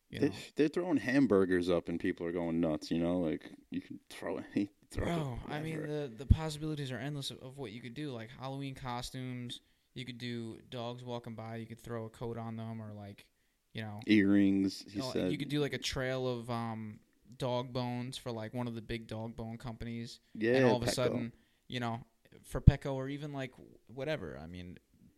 [0.09, 2.91] you they, know, they're throwing hamburgers up and people are going nuts.
[2.91, 4.69] You know, like you can throw any.
[4.91, 8.11] Throw Bro, I mean the the possibilities are endless of, of what you could do.
[8.11, 9.61] Like Halloween costumes,
[9.97, 11.55] you could do dogs walking by.
[11.57, 13.25] You could throw a coat on them, or like,
[13.73, 14.83] you know, earrings.
[14.87, 15.31] He you, know, said.
[15.31, 16.99] you could do like a trail of um
[17.37, 20.87] dog bones for like one of the big dog bone companies, yeah, and all of
[20.87, 21.33] a sudden,
[21.67, 22.03] you know,
[22.43, 23.51] for Petco or even like
[23.87, 24.39] whatever.
[24.41, 24.77] I mean,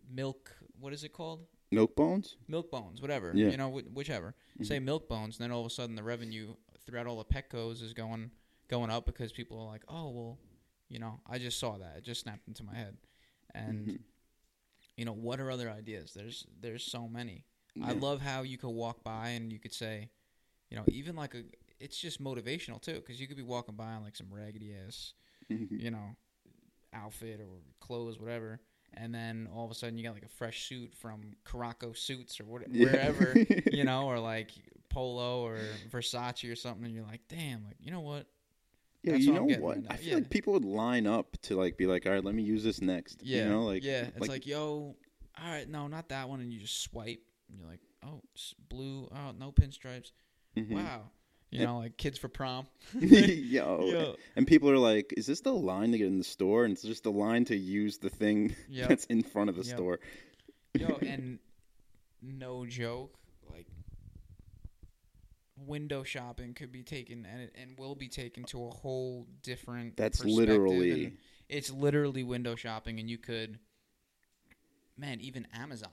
[0.10, 0.52] milk.
[0.80, 1.46] What is it called?
[1.72, 2.36] milk bones.
[2.48, 3.32] Milk bones, whatever.
[3.36, 3.50] Yeah.
[3.50, 4.34] You know, wh- whichever.
[4.64, 6.56] Say milk bones, and then all of a sudden the revenue
[6.86, 8.32] throughout all the Petcos is going
[8.70, 10.38] going up because people are like, oh well,
[10.90, 11.98] you know, I just saw that.
[11.98, 12.98] It just snapped into my head,
[13.54, 14.00] and Mhm.
[15.00, 16.12] You know, what are other ideas?
[16.14, 17.46] There's there's so many.
[17.82, 20.10] I love how you could walk by and you could say,
[20.70, 21.44] you know, even like a,
[21.80, 25.14] it's just motivational too, because you could be walking by on like some raggedy ass,
[25.50, 25.80] Mhm.
[25.80, 26.16] you know,
[26.94, 27.48] outfit or
[27.80, 28.60] clothes, whatever.
[28.96, 32.40] And then all of a sudden you got like a fresh suit from Caraco Suits
[32.42, 32.84] or what, Yeah.
[32.92, 33.36] wherever,
[33.72, 34.52] you know, or like
[34.90, 36.84] Polo or Versace or something.
[36.86, 38.26] And you're like, damn, like, you know what?
[39.04, 39.76] Yeah, That's you what know what?
[39.78, 39.86] right.
[39.90, 40.16] I feel Yeah.
[40.16, 42.82] like people would line up to like be like, all right, let me use this
[42.82, 43.22] next.
[43.24, 43.44] Yeah.
[43.44, 44.08] you know, like yeah.
[44.16, 44.96] It's like, yo,
[45.42, 46.42] all right, no, not that one.
[46.42, 47.22] And you just swipe.
[47.50, 48.22] And you're like, oh,
[48.70, 49.08] blue.
[49.12, 50.12] Oh, no pinstripes.
[50.58, 50.72] mhm.
[50.72, 51.04] Wow.
[51.52, 52.68] You know, like kids for prom.
[52.94, 53.86] Yo.
[53.90, 54.16] Yo.
[54.36, 56.64] And people are like, is this the line to get in the store?
[56.66, 58.90] And it's just the line to use the thing Yep.
[58.90, 59.76] that's in front of the Yep.
[59.76, 60.00] store.
[60.78, 61.40] Yo, and
[62.22, 63.16] no joke,
[63.52, 63.66] like
[65.66, 69.98] window shopping could be taken and it, and will be taken to a whole different.
[69.98, 73.60] That's literally- and It's literally window shopping, and you could,
[74.98, 75.92] man, even Amazon,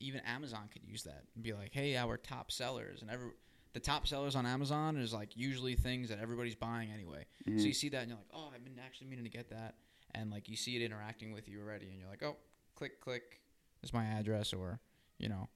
[0.00, 3.30] even Amazon could use that and be like, hey, our top sellers and every.
[3.74, 7.24] The top sellers on Amazon is like usually things that everybody's buying anyway.
[7.48, 7.58] Mm-hmm.
[7.58, 9.76] So you see that and you're like, oh, I've been actually meaning to get that,
[10.14, 12.36] and like you see it interacting with you already, and you're like, oh,
[12.74, 13.40] click, click,
[13.82, 14.80] is my address, or
[15.18, 15.48] you know,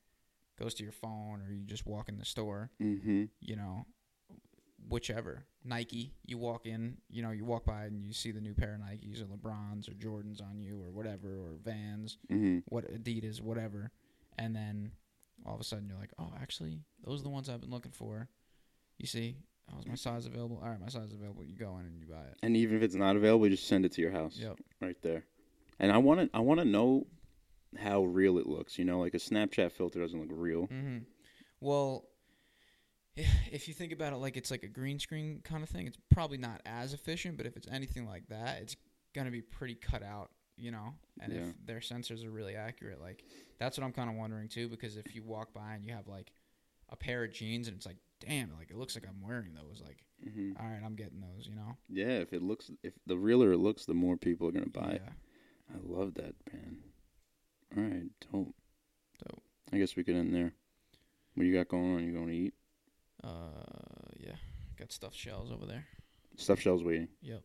[0.59, 3.25] goes to your phone, or you just walk in the store, Mm-hmm.
[3.41, 3.87] you know,
[4.89, 5.45] whichever.
[5.65, 8.75] Nike, you walk in, you know, you walk by and you see the new pair
[8.75, 12.59] of Nikes or LeBrons or Jordans on you, or whatever, or Vans, Mm-hmm.
[12.69, 13.91] what Adidas, whatever,
[14.39, 14.93] and then
[15.45, 17.93] all of a sudden you're like, oh, actually, those are the ones I've been looking
[17.93, 18.29] for.
[18.99, 19.37] You see,
[19.75, 20.61] oh, is my size available?
[20.63, 21.45] All right, my size is available.
[21.45, 22.39] You go in and you buy it.
[22.43, 24.37] And even if it's not available, you just send it to your house.
[24.41, 24.57] Yep.
[24.81, 25.25] Right there.
[25.79, 27.07] And I want to I want to know
[27.79, 30.62] how real it looks, you know, like a Snapchat filter doesn't look real.
[30.69, 30.99] Mm-hmm.
[31.61, 32.05] Well,
[33.17, 35.99] if you think about it like it's like a green screen kind of thing, it's
[36.11, 37.37] probably not as efficient.
[37.37, 38.77] But if it's anything like that, it's
[39.14, 40.95] gonna be pretty cut out, you know.
[41.21, 41.39] And Yeah.
[41.41, 43.25] if their sensors are really accurate, like
[43.59, 44.69] that's what I'm kind of wondering too.
[44.69, 46.33] Because if you walk by and you have like
[46.89, 49.83] a pair of jeans and it's like, damn, like it looks like I'm wearing those.
[49.85, 51.77] Like, hmm all right, I'm getting those, you know.
[51.89, 54.71] Yeah, if it looks if the realer it looks, the more people are going to
[54.71, 55.03] buy it.
[55.75, 56.77] I love that, man.
[57.77, 58.55] All right, dope.
[59.24, 59.43] Dope.
[59.72, 60.53] I guess we could end there.
[61.35, 62.05] What you got going on?
[62.05, 62.55] You going to eat?
[63.22, 63.29] Uh,
[64.18, 64.37] yeah.
[64.79, 65.85] Got stuffed shells over there.
[66.37, 67.43] Stuffed shells waiting Yep.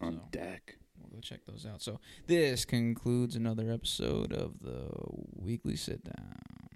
[0.00, 0.76] on So- deck.
[1.00, 1.80] We'll go check those out.
[1.80, 4.90] So this concludes another episode of the
[5.36, 6.67] weekly sit down.